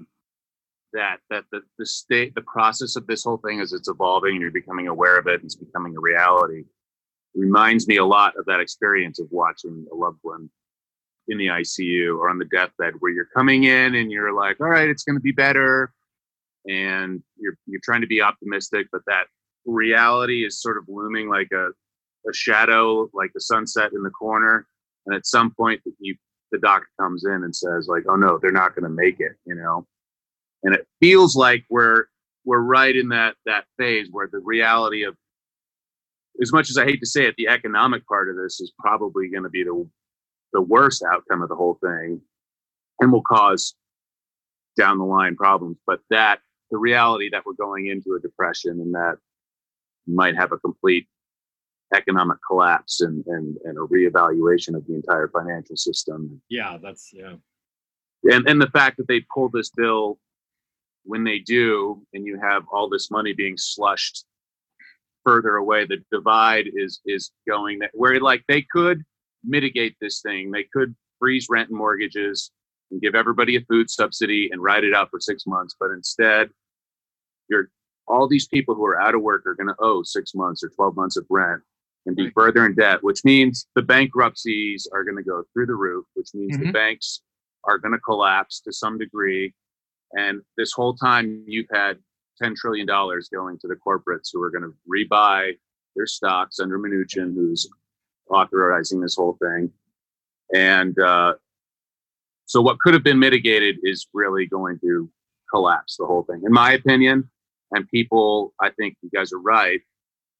[0.92, 4.40] that that the the state the process of this whole thing as it's evolving and
[4.40, 6.64] you're becoming aware of it and it's becoming a reality
[7.38, 10.50] reminds me a lot of that experience of watching a loved one
[11.28, 14.68] in the ICU or on the deathbed where you're coming in and you're like, all
[14.68, 15.92] right, it's going to be better,
[16.66, 19.26] and you're you're trying to be optimistic, but that
[19.64, 21.68] reality is sort of looming like a
[22.28, 24.66] a shadow, like the sunset in the corner,
[25.06, 26.16] and at some point you
[26.50, 29.32] the doctor comes in and says like, oh no, they're not going to make it,
[29.44, 29.86] you know,
[30.62, 32.06] and it feels like we're
[32.44, 35.14] we're right in that that phase where the reality of
[36.40, 39.28] as much as I hate to say it, the economic part of this is probably
[39.28, 39.88] going to be the
[40.52, 42.20] the worst outcome of the whole thing
[43.00, 43.74] and will cause
[44.76, 45.76] down the line problems.
[45.86, 49.16] But that the reality that we're going into a depression and that
[50.06, 51.06] might have a complete
[51.94, 56.40] economic collapse and, and, and a reevaluation of the entire financial system.
[56.48, 57.34] Yeah, that's yeah.
[58.24, 60.18] And, and the fact that they pulled this bill
[61.04, 64.24] when they do, and you have all this money being slushed
[65.24, 69.04] further away, the divide is is going that where like they could
[69.44, 70.50] mitigate this thing.
[70.50, 72.50] They could freeze rent and mortgages
[72.90, 75.76] and give everybody a food subsidy and ride it out for six months.
[75.78, 76.50] But instead,
[77.48, 77.70] you're
[78.06, 80.70] all these people who are out of work are going to owe six months or
[80.70, 81.62] 12 months of rent
[82.06, 82.32] and be Right.
[82.34, 86.28] further in debt, which means the bankruptcies are going to go through the roof, which
[86.32, 86.72] means the Mhm.
[86.72, 87.22] banks
[87.64, 89.54] are going to collapse to some degree.
[90.14, 92.02] And this whole time, you've had
[92.42, 95.56] $10 trillion going to the corporates who are going to rebuy
[95.96, 97.68] their stocks under Mnuchin, who's
[98.30, 99.70] authorizing this whole thing.
[100.54, 101.34] And uh,
[102.46, 105.10] so, what could have been mitigated is really going to
[105.52, 107.28] collapse the whole thing, in my opinion.
[107.72, 109.80] And people, I think you guys are right.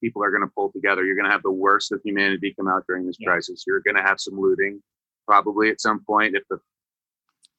[0.03, 1.05] People are going to pull together.
[1.05, 3.29] You're going to have the worst of humanity come out during this Yeah.
[3.29, 3.65] crisis.
[3.67, 4.83] You're going to have some looting,
[5.27, 6.37] probably at some point.
[6.37, 6.59] If the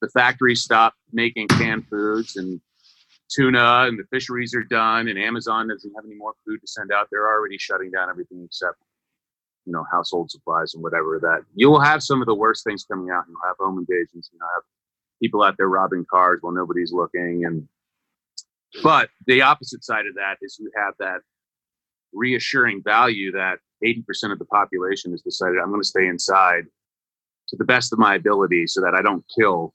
[0.00, 2.60] the factories stop making canned foods and
[3.34, 6.92] tuna and the fisheries are done and Amazon doesn't have any more food to send
[6.92, 8.78] out, they're already shutting down everything except
[9.66, 12.84] you know household supplies and whatever that you will have some of the worst things
[12.84, 13.24] coming out.
[13.28, 14.30] You'll have home invasions.
[14.32, 14.62] You'll have
[15.22, 17.68] people out there robbing cars while nobody's looking and
[18.82, 21.20] but the opposite side of that is you have that
[22.12, 26.64] reassuring value that 80% of the population has decided I'm going to stay inside
[27.48, 29.74] to the best of my ability so that I don't kill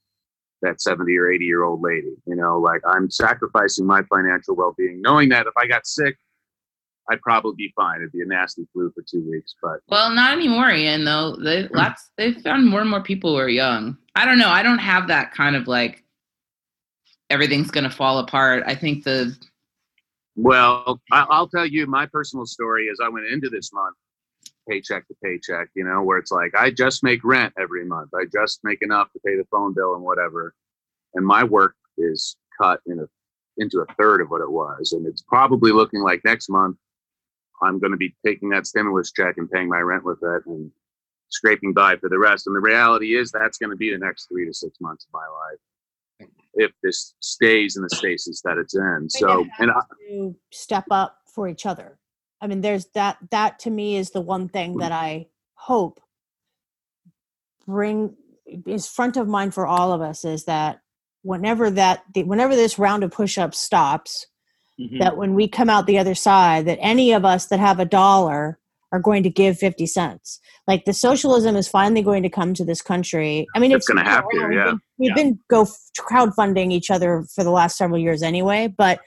[0.61, 2.15] that 70 or 80 year old lady.
[2.25, 6.17] You know, like I'm sacrificing my financial well being, knowing that if I got sick,
[7.09, 7.97] I'd probably be fine.
[7.97, 11.05] It'd be a nasty flu for two weeks, but Well, not anymore, Ian.
[11.05, 11.75] Though they mm-hmm.
[11.75, 13.97] lots they've found more and more people who are young.
[14.15, 14.49] I don't know.
[14.49, 16.03] I don't have that kind of like
[17.29, 18.63] everything's gonna fall apart.
[18.65, 19.37] I think the
[20.35, 23.95] Well, I- I'll tell you my personal story as I went into this month,
[24.69, 28.11] paycheck to paycheck, you know, where it's like I just make rent every month.
[28.13, 30.53] I just make enough to pay the phone bill and whatever.
[31.13, 33.05] And my work is cut in a,
[33.57, 34.93] into a third of what it was.
[34.93, 36.77] And it's probably looking like next month
[37.61, 40.71] I'm going to be taking that stimulus check and paying my rent with it and
[41.29, 42.47] scraping by for the rest.
[42.47, 45.13] And the reality is that's going to be the next three to six months of
[45.13, 49.07] my life if this stays in the stasis that it's in.
[49.09, 51.97] So, and I, to step up for each other.
[52.45, 53.17] I mean, there's that.
[53.31, 55.25] That to me is the one thing that I
[55.55, 55.99] hope
[57.65, 58.15] bring
[58.67, 60.81] is front of mind for all of us is that
[61.23, 64.27] whenever that the, whenever this round of push-ups stops,
[64.79, 64.99] Mhm.
[64.99, 67.85] that when we come out the other side, that any of us that have a
[67.85, 68.59] dollar
[68.91, 70.39] are going to give 50 cents.
[70.67, 73.47] Like the socialism is finally going to come to this country.
[73.55, 74.47] I mean, It's it's, have to.
[74.47, 74.73] We've yeah.
[74.99, 75.15] We've Yeah.
[75.15, 75.65] been go
[75.99, 78.99] crowdfunding each other for the last several years anyway, but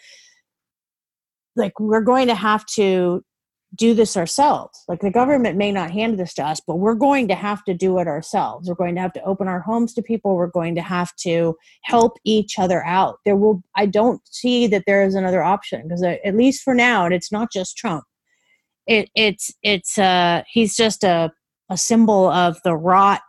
[1.54, 3.22] like we're going to have to
[3.74, 4.82] do this ourselves.
[4.88, 7.74] Like the government may not hand this to us, but we're going to have to
[7.74, 8.68] do it ourselves.
[8.68, 10.36] We're going to have to open our homes to people.
[10.36, 13.18] We're going to have to help each other out.
[13.24, 17.04] There will I don't see that there is another option because at least for now,
[17.04, 18.04] and it's not just Trump.
[18.86, 21.30] It it's it's uh he's just a
[21.68, 23.20] a symbol of the rot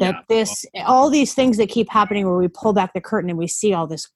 [0.00, 0.20] that Yeah.
[0.28, 3.46] this all these things that keep happening where we pull back the curtain and we
[3.46, 4.10] see all this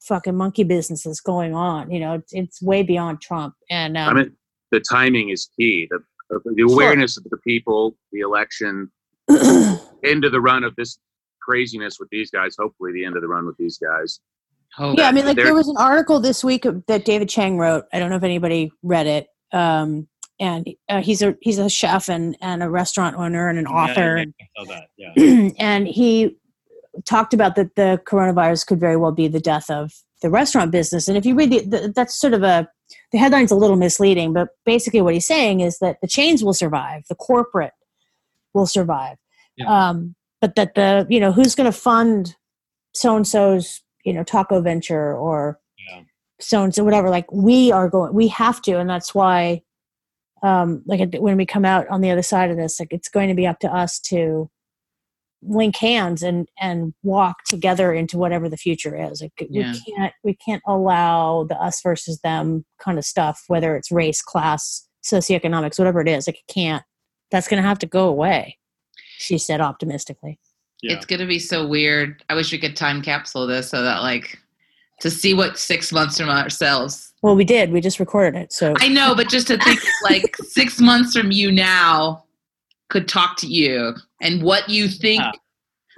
[0.00, 1.90] fucking monkey business that's going on.
[1.90, 3.54] You know, it's, it's way beyond Trump.
[3.70, 4.36] And um, I mean,
[4.70, 5.88] the timing is key.
[5.90, 6.00] The,
[6.44, 8.90] the awareness of the people, the election,
[10.02, 10.98] into the run of this
[11.40, 12.56] craziness with these guys.
[12.58, 14.20] Hopefully, the end of the run with these guys.
[14.74, 14.98] hope.
[14.98, 17.84] yeah, I mean, like There- there was an article this week that David Chang wrote.
[17.92, 19.28] I don't know if anybody read it.
[19.52, 20.08] Um,
[20.40, 23.74] and uh, he's a he's a chef and, and a restaurant owner and an Yeah,
[23.76, 24.18] author.
[24.18, 24.88] yeah, I saw that.
[24.96, 25.50] Yeah.
[25.58, 26.36] and he
[27.04, 29.92] talked about that the coronavirus could very well be the death of
[30.22, 31.08] the restaurant business.
[31.08, 32.68] And if you read the, the that's sort of a
[33.12, 36.52] the headline's a little misleading, but basically what he's saying is that the chains will
[36.54, 37.72] survive, the corporate
[38.54, 39.16] will survive,
[39.56, 39.88] Yeah.
[39.88, 42.36] um, but that the you know who's going to fund
[42.94, 45.58] so and so's you know taco venture or
[46.40, 47.10] so and so whatever.
[47.10, 49.62] Like we are going, we have to, and that's why.
[50.40, 53.26] Um, like when we come out on the other side of this, like it's going
[53.28, 54.48] to be up to us to
[55.42, 59.72] link hands and and walk together into whatever the future is like Yeah.
[59.72, 64.20] we can't we can't allow the us versus them kind of stuff whether it's race
[64.20, 66.82] class socioeconomics whatever it is like it can't
[67.30, 68.58] that's going to have to go away
[69.18, 70.38] she said optimistically
[70.82, 70.94] Yeah.
[70.96, 72.22] It's gonna be so weird.
[72.30, 74.38] I wish we could time capsule this so that like
[75.00, 77.12] to see what six months from ourselves.
[77.22, 80.36] well we did we just recorded it so I know, but just to think like
[80.48, 82.24] six months from you now
[82.88, 85.20] could talk to you and what you think.
[85.20, 85.32] Yeah.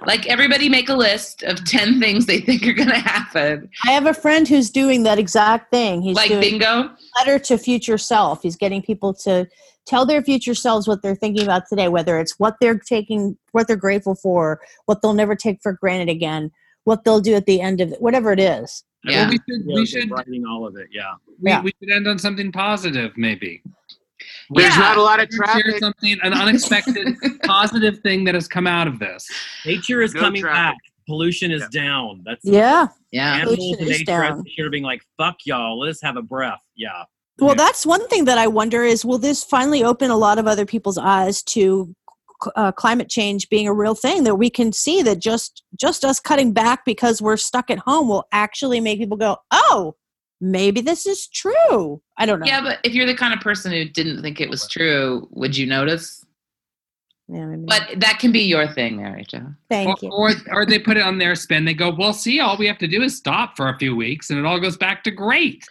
[0.05, 3.69] Like everybody make a list of ten things they think are gonna happen.
[3.85, 6.89] i have a friend who's doing that exact thing he's like doing bingo.
[7.19, 8.41] letter to future self.
[8.41, 9.47] He's getting people to
[9.85, 13.67] tell their future selves what they're thinking about today, whether it's what they're taking, what
[13.67, 16.51] they're grateful for, what they'll never take for granted again,
[16.85, 18.83] what they'll do at the end of it, whatever it is.
[19.03, 19.23] Yeah.
[19.23, 20.87] Well, we should Yeah, we should writing all of it.
[20.91, 21.13] Yeah.
[21.39, 21.61] we, Yeah.
[21.61, 23.61] we should end on something positive, maybe.
[24.53, 24.79] There's Yeah.
[24.81, 25.63] not a lot of traffic.
[25.63, 25.79] Share traffic.
[25.79, 27.07] something, an unexpected
[27.43, 29.25] positive thing that has come out of this.
[29.65, 30.75] Nature is No coming traffic.
[30.75, 30.77] back.
[31.07, 31.81] pollution is Yeah.
[31.83, 32.21] down.
[32.25, 32.87] That's Yeah.
[33.11, 33.33] Yeah.
[33.35, 34.43] animals Pollution and is nature down.
[34.59, 36.61] are being like, fuck y'all, let us have a breath.
[36.75, 37.03] Yeah.
[37.39, 37.55] Well, Yeah.
[37.55, 40.65] that's one thing that I wonder is will this finally open a lot of other
[40.65, 41.93] people's eyes to
[42.55, 46.19] uh, climate change being a real thing that we can see that just just us
[46.19, 49.93] cutting back because we're stuck at home will actually make people go, "Oh,
[50.41, 52.45] maybe this is true." I don't know.
[52.45, 55.55] Yeah, but if you're the kind of person who didn't think it was true, would
[55.55, 56.25] you notice?
[57.27, 57.63] Yeah, maybe.
[57.65, 59.39] But that can be your thing, Mary Jo.
[59.69, 60.09] thank or, you.
[60.11, 61.63] or or they put it on their spin.
[61.63, 64.29] They go, well, see, all we have to do is stop for a few weeks,
[64.29, 65.65] and it all goes back to great.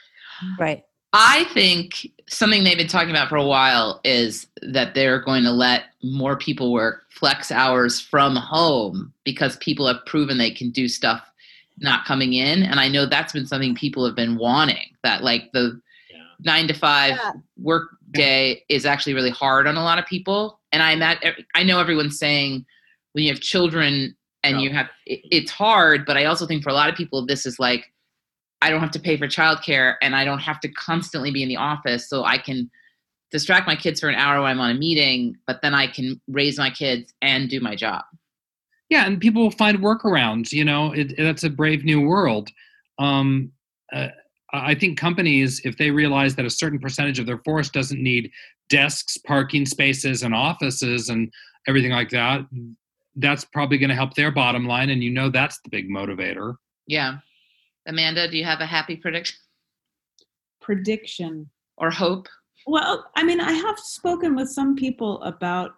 [0.59, 0.83] right.
[1.13, 5.51] I think something they've been talking about for a while is that they're going to
[5.51, 10.87] let more people work flex hours from home because people have proven they can do
[10.87, 11.30] stuff
[11.81, 12.63] not coming in.
[12.63, 16.23] And I know that's been something people have been wanting that like the Yeah.
[16.41, 17.33] nine to five Yeah.
[17.57, 20.61] work day is actually really hard on a lot of people.
[20.73, 22.65] And I imagine, I know everyone's saying
[23.13, 24.63] when you have children and Yeah.
[24.63, 27.47] you have, it, it's hard, but I also think for a lot of people, this
[27.47, 27.93] is like,
[28.63, 31.49] I don't have to pay for childcare and I don't have to constantly be in
[31.49, 32.09] the office.
[32.09, 32.71] So I can
[33.31, 36.21] distract my kids for an hour when I'm on a meeting, but then I can
[36.29, 38.05] raise my kids and do my job.
[38.91, 40.53] Yeah, and people will find workarounds.
[40.53, 42.51] You know, it, that's a brave new world.
[42.99, 43.53] Um,
[43.93, 44.09] uh,
[44.53, 48.31] I think companies, if they realize that a certain percentage of their force doesn't need
[48.69, 51.33] desks, parking spaces, and offices and
[51.69, 52.41] everything like that,
[53.17, 54.91] that's probably going to help their bottom line.
[54.91, 56.57] And you know, that's the big motivator.
[56.87, 57.19] Yeah.
[57.87, 59.39] Amanda, do you have a happy prediction
[60.61, 61.49] Prediction.
[61.79, 62.29] or hope?
[62.67, 65.73] Well, I mean, I have spoken with some people about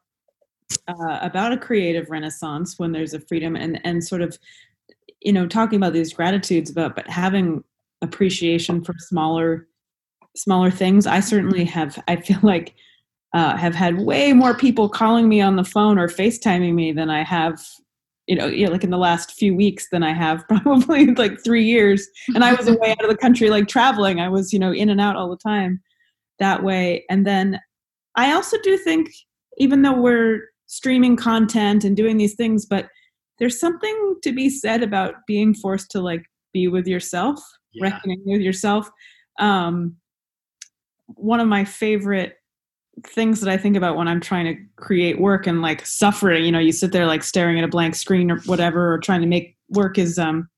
[0.88, 4.38] uh, about a creative renaissance when there's a freedom and and sort of
[5.20, 7.62] you know talking about these gratitudes about but having
[8.02, 9.66] appreciation for smaller
[10.36, 11.06] smaller things.
[11.06, 12.02] I certainly have.
[12.08, 12.74] I feel like
[13.34, 17.10] uh, have had way more people calling me on the phone or FaceTiming me than
[17.10, 17.62] I have.
[18.26, 21.64] You know, yeah, like in the last few weeks than I have probably like three
[21.64, 22.06] years.
[22.34, 24.20] And I was away out of the country, like traveling.
[24.20, 25.80] I was, you know, in and out all the time
[26.38, 27.04] that way.
[27.10, 27.60] And then
[28.14, 29.10] I also do think,
[29.58, 32.88] even though we're streaming content and doing these things, but
[33.38, 37.38] there's something to be said about being forced to like be with yourself,
[37.74, 37.90] Yeah.
[37.90, 38.88] reckoning with yourself.
[39.38, 39.96] Um,
[41.08, 42.36] one of my favorite
[43.06, 46.52] things that I think about when I'm trying to create work and like suffering, you
[46.52, 49.26] know, you sit there like staring at a blank screen or whatever, or trying to
[49.26, 50.48] make work is um,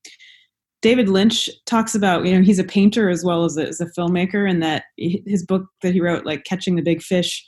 [0.81, 3.87] David Lynch talks about, you know, he's a painter as well as a, as a
[3.97, 7.43] filmmaker, and that his book that he wrote, like Catching the Big Fish,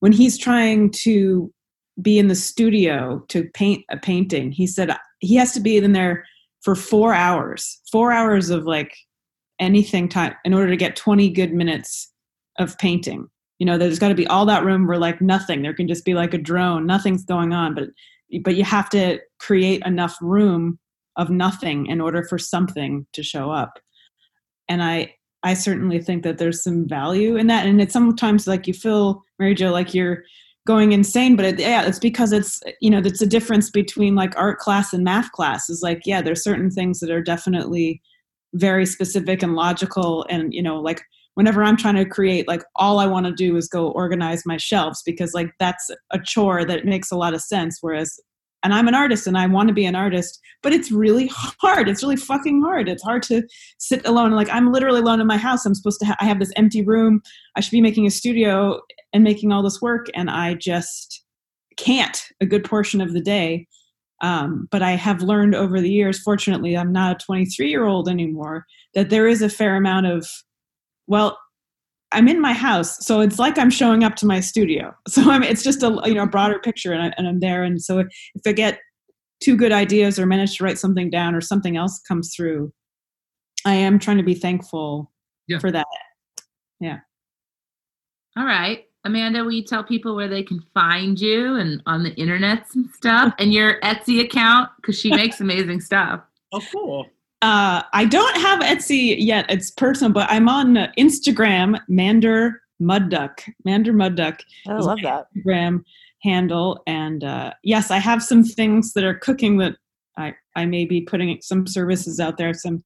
[0.00, 1.52] when he's trying to
[2.00, 5.92] be in the studio to paint a painting, he said he has to be in
[5.92, 6.24] there
[6.60, 8.96] for four hours, four hours of like
[9.58, 12.12] anything time in order to get 20 good minutes
[12.58, 13.26] of painting.
[13.58, 16.04] You know, there's got to be all that room where like nothing, there can just
[16.04, 17.88] be like a drone, nothing's going on, but
[18.42, 20.78] but you have to create enough room
[21.16, 23.78] of nothing in order for something to show up.
[24.68, 27.66] And i i certainly think that there's some value in that.
[27.66, 30.24] And it's sometimes like you feel mary jo like you're
[30.68, 34.36] going insane but it, yeah it's because it's you know it's a difference between like
[34.36, 38.02] art class and math class is like yeah there's certain things that are definitely
[38.52, 41.00] very specific and logical and you know like
[41.36, 44.58] whenever i'm trying to create like all i want to do is go organize my
[44.58, 48.20] shelves because like that's a chore that makes a lot of sense whereas
[48.68, 51.88] and i'm an artist and i want to be an artist but it's really hard
[51.88, 52.86] it's really fucking hard.
[52.86, 53.42] It's hard to
[53.78, 55.64] sit alone like i'm literally alone in my house.
[55.64, 57.22] I'm supposed to ha- i have this empty room.
[57.56, 58.80] I should be making a studio
[59.14, 61.24] and making all this work and i just
[61.78, 63.66] can't a good portion of the day.
[64.20, 68.08] Um, but i have learned over the years fortunately i'm not a 23 year old
[68.08, 70.26] anymore that there is a fair amount of
[71.06, 71.38] well
[72.12, 75.42] i'm in my house so it's like i'm showing up to my studio so i'm
[75.42, 77.98] it's just a you know a broader picture and, I, and i'm there and so
[78.00, 78.78] if i get
[79.42, 82.72] two good ideas or manage to write something down or something else comes through
[83.64, 85.12] i am trying to be thankful
[85.46, 85.58] Yeah.
[85.58, 85.86] for that
[86.80, 86.98] Yeah.
[88.36, 88.84] All right.
[89.04, 92.88] Amanda, will you tell people where they can find you and on the internets and
[92.90, 94.70] stuff and your Etsy account?
[94.76, 96.20] Because she makes amazing stuff.
[96.52, 97.06] Oh, cool.
[97.40, 103.92] Uh, i don't have etsy yet it's personal but i'm on instagram mander Maddock mander
[103.92, 105.26] Maddock I love that.
[105.36, 105.82] Instagram
[106.22, 106.82] handle.
[106.86, 109.76] And uh, yes, I have some things that are cooking that
[110.16, 112.52] I, I may be putting some services out there.
[112.54, 112.82] Some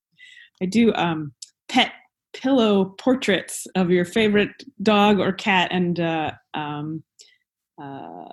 [0.63, 1.33] I do um,
[1.69, 1.93] pet
[2.35, 7.03] pillow portraits of your favorite dog or cat, and uh, um,
[7.83, 8.29] uh,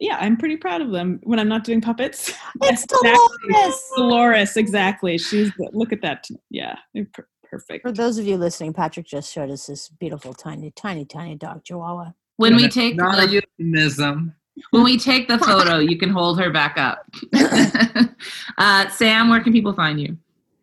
[0.00, 2.32] yeah, I'm pretty proud of them when I'm not doing puppets.
[2.62, 3.12] It's Exactly.
[3.50, 3.82] Dolores.
[3.96, 5.18] Dolores, exactly.
[5.18, 6.26] She's look at that.
[6.50, 6.76] Yeah,
[7.12, 7.82] per- perfect.
[7.82, 11.64] For those of you listening, Patrick just showed us this beautiful, tiny, tiny, tiny dog
[11.64, 12.12] chihuahua.
[12.36, 13.26] When we take not the, a
[13.58, 14.34] euphemism.
[14.70, 17.04] when we take the photo, you can hold her back up.
[18.58, 20.16] uh, Sam, where can people find you?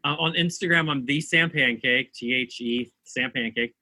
[0.05, 3.73] Uh, on Instagram, I'm the Sam Pancake, T H E Sam Pancake.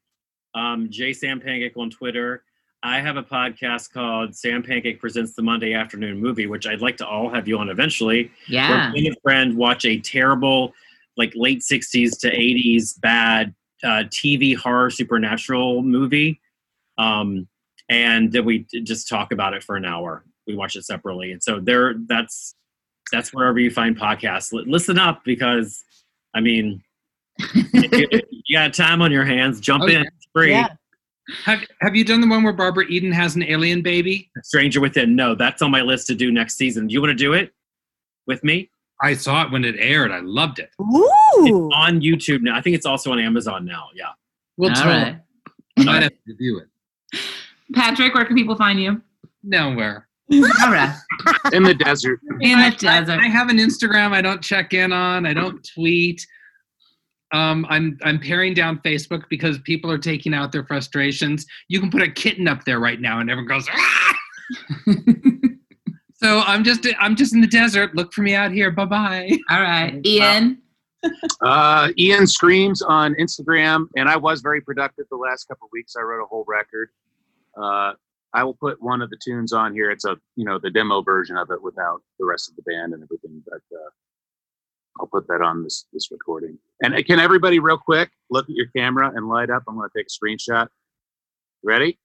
[0.55, 2.43] Um, J Sam Pancake on Twitter.
[2.85, 6.97] I have a podcast called Sam Pancake Presents the Monday Afternoon Movie, which I'd like
[6.97, 8.29] to all have you on eventually.
[8.47, 8.69] Yeah.
[8.69, 10.73] Where me and a friend watch a terrible,
[11.15, 16.41] like late 60s to 80s bad uh, TV horror supernatural movie.
[16.97, 17.47] Um,
[17.87, 20.25] and then we just talk about it for an hour.
[20.45, 21.31] We watch it separately.
[21.31, 22.53] And so there, that's,
[23.13, 24.53] that's wherever you find podcasts.
[24.53, 25.85] L- listen up because,
[26.33, 26.83] I mean,
[27.53, 29.61] you got time on your hands.
[29.61, 29.95] Jump Okay.
[29.95, 30.01] in.
[30.01, 30.51] It's free.
[30.51, 30.67] Yeah.
[31.45, 34.29] Have Have you done the one where Barbara Eden has an alien baby?
[34.43, 35.15] Stranger Within.
[35.15, 36.87] No, that's on my list to do next season.
[36.87, 37.53] Do you want to do it
[38.27, 38.69] with me?
[39.01, 40.11] I saw it when it aired.
[40.11, 40.69] I loved it.
[40.81, 41.09] Ooh.
[41.39, 42.55] It's on YouTube now.
[42.55, 43.87] I think it's also on Amazon now.
[43.95, 44.05] Yeah.
[44.57, 44.95] We'll All totally.
[45.03, 45.19] right.
[45.79, 47.19] I might have to review it.
[47.73, 49.01] Patrick, where can people find you?
[49.43, 50.07] Nowhere.
[50.31, 50.95] All right.
[51.51, 52.19] In the desert.
[52.41, 53.19] In the I- desert.
[53.19, 54.11] I, I have an Instagram.
[54.13, 55.25] I don't check in on.
[55.25, 56.25] I don't tweet.
[57.33, 61.45] Um, I'm I'm paring down Facebook because people are taking out their frustrations.
[61.67, 63.67] You can put a kitten up there right now, and everyone goes.
[63.71, 64.13] "Ah!"
[66.15, 67.95] so I'm just I'm just in the desert.
[67.95, 68.69] Look for me out here.
[68.69, 69.31] Bye bye.
[69.49, 69.99] All right.
[70.05, 70.59] Ian.
[71.41, 75.97] Uh, Ian Screams on Instagram, and I was very productive the last couple of weeks.
[75.97, 76.91] I wrote a whole record.
[77.61, 77.91] Uh,
[78.33, 79.91] I will put one of the tunes on here.
[79.91, 82.93] It's a you know the demo version of it without the rest of the band
[82.93, 83.89] and everything, but uh,
[84.99, 86.57] I'll put that on this this recording.
[86.81, 89.63] And uh, can everybody real quick look at your camera and light up?
[89.67, 90.67] I'm going to take a screenshot.
[91.63, 91.99] Ready?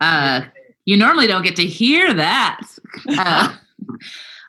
[0.00, 0.42] Uh,
[0.84, 2.60] you normally don't get to hear that.
[3.18, 3.54] Uh,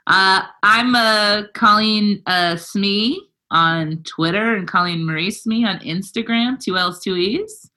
[0.07, 3.22] uh, I'm uh, Colleen uh, Smee
[3.52, 7.69] on Twitter and Colleen Marie Smee on Instagram, two L's, two E's.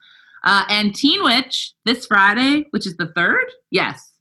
[0.44, 3.44] Uh, and Teen Witch this Friday, which is the third.
[3.70, 4.12] Yes.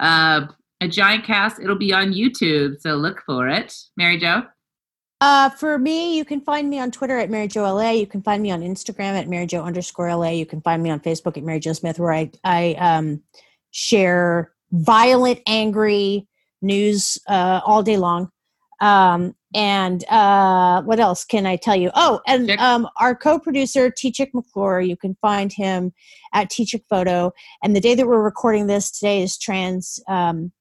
[0.00, 0.46] Uh,
[0.80, 1.60] a giant cast.
[1.60, 3.74] It'll be on YouTube, so look for it.
[3.96, 4.42] Mary Jo.
[5.20, 7.90] Uh, for me, you can find me on Twitter at Mary Jo LA.
[7.90, 10.30] You can find me on Instagram at Mary Jo underscore LA.
[10.30, 13.22] You can find me on Facebook at Mary Jo Smith, where I I um,
[13.72, 16.28] share violent, angry
[16.62, 18.30] news uh, all day long.
[18.80, 21.90] Um, and uh, what else can I tell you?
[21.94, 24.12] Oh, and um, our co-producer T.
[24.12, 24.80] Chick McClure.
[24.80, 25.92] You can find him
[26.32, 26.64] at T.
[26.64, 27.32] Chick Photo.
[27.62, 30.52] And the day that we're recording this today is Trans um,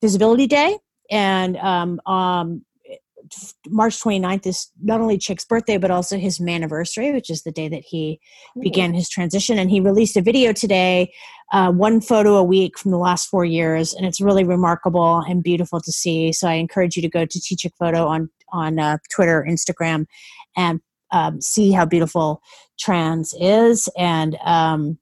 [0.00, 0.78] Visibility Day,
[1.10, 2.64] and um, um,
[3.68, 7.68] March 29th is not only Chick's birthday, but also his anniversary, which is the day
[7.68, 8.20] that he
[8.60, 9.58] began his transition.
[9.58, 11.12] And he released a video today,
[11.52, 13.92] uh, one photo a week from the last four years.
[13.92, 16.32] And it's really remarkable and beautiful to see.
[16.32, 20.06] So I encourage you to go to T Chick Photo on, on uh, Twitter, Instagram,
[20.56, 20.80] and
[21.12, 22.42] um, see how beautiful
[22.78, 23.88] trans is.
[23.96, 24.98] And um,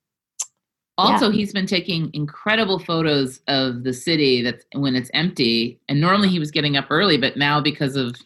[0.99, 5.79] Also, he's been taking incredible photos of the city that's when it's empty.
[5.89, 8.17] And normally he was getting up early, but now because of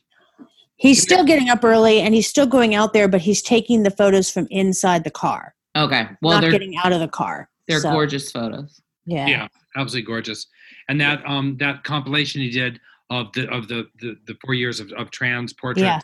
[0.76, 3.90] he's still getting up early and he's still going out there, but he's taking the
[3.90, 7.50] photos from inside the car, okay, well not they're getting out of the car.
[7.68, 8.80] they're So, gorgeous photos.
[9.04, 9.26] Yeah.
[9.26, 10.46] Yeah, absolutely gorgeous.
[10.88, 12.80] And that um that compilation he did
[13.10, 16.00] of the of the the, the four years of, of trans portraits Yeah.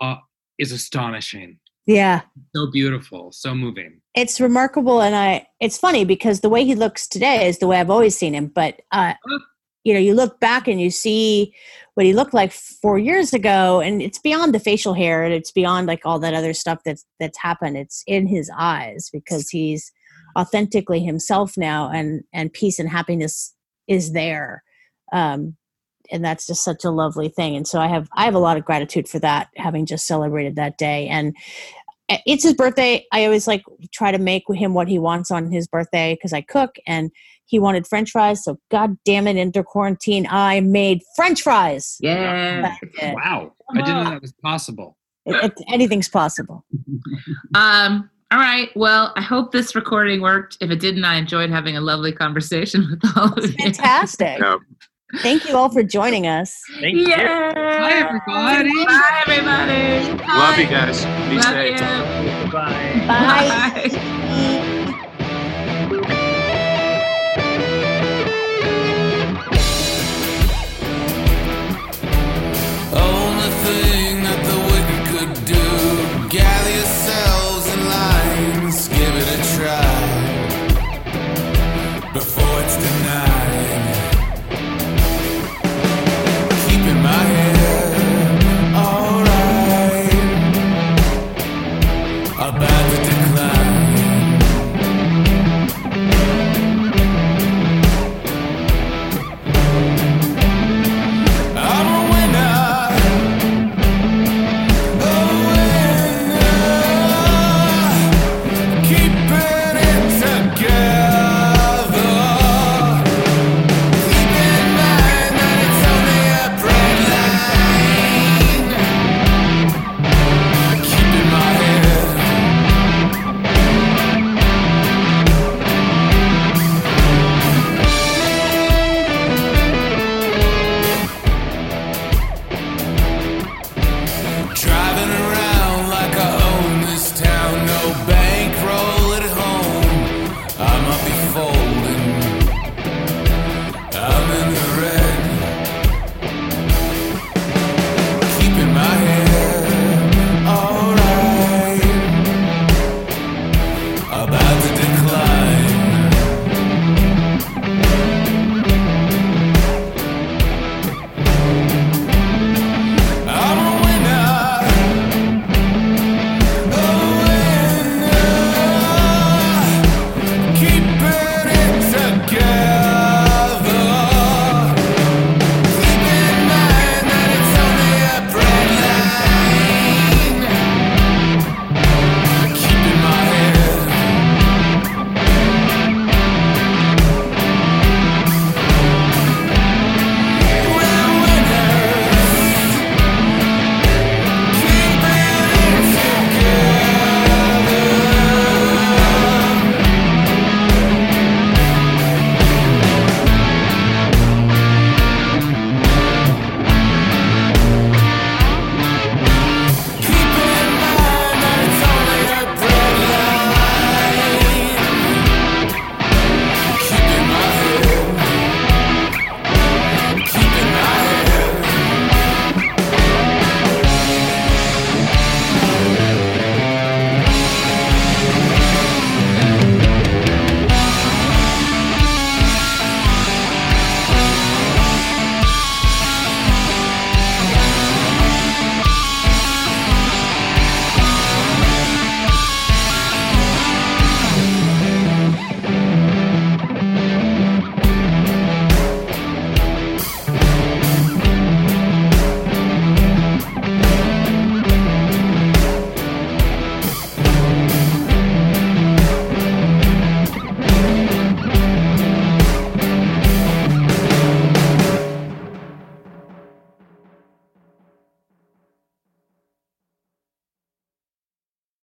[0.00, 0.16] uh,
[0.58, 1.58] is astonishing.
[1.90, 2.20] Yeah.
[2.54, 4.00] So beautiful, so moving.
[4.14, 5.02] It's remarkable.
[5.02, 8.16] And I, it's funny because the way he looks today is the way I've always
[8.16, 8.46] seen him.
[8.46, 9.14] But, uh,
[9.82, 11.52] you know, you look back and you see
[11.94, 15.50] what he looked like four years ago and it's beyond the facial hair and it's
[15.50, 17.76] beyond like all that other stuff that's, that's happened.
[17.76, 19.90] It's in his eyes because he's
[20.38, 23.52] authentically himself now and, and peace and happiness
[23.88, 24.62] is there.
[25.12, 25.56] Um,
[26.12, 27.56] and that's just such a lovely thing.
[27.56, 30.56] And so I have, I have a lot of gratitude for that, having just celebrated
[30.56, 31.06] that day.
[31.08, 31.36] And
[32.26, 33.04] it's his birthday.
[33.12, 33.62] I always like
[33.92, 37.10] try to make him what he wants on his birthday because I cook and
[37.46, 38.44] he wanted French fries.
[38.44, 41.96] So God damn it, into quarantine, I made French fries.
[42.00, 42.62] Yeah.
[42.62, 43.14] That's it.
[43.14, 44.96] Wow, I didn't know that was possible.
[45.26, 46.64] It- it- anything's possible.
[47.54, 48.70] Um, all right.
[48.76, 50.56] Well, I hope this recording worked.
[50.60, 53.56] If it didn't, I enjoyed having a lovely conversation with all of you.
[53.58, 54.40] Fantastic.
[55.12, 55.20] Yeah.
[55.22, 56.60] Thank you all for joining us.
[56.80, 57.08] Thank you.
[57.08, 57.52] Yeah.
[57.54, 58.84] Bye, everybody.
[58.86, 60.24] Bye, everybody.
[60.26, 61.04] Love you guys.
[61.28, 61.80] Be Love safe.
[61.80, 62.52] you.
[62.52, 63.04] Bye.
[63.06, 63.90] Bye.
[63.98, 64.16] Bye.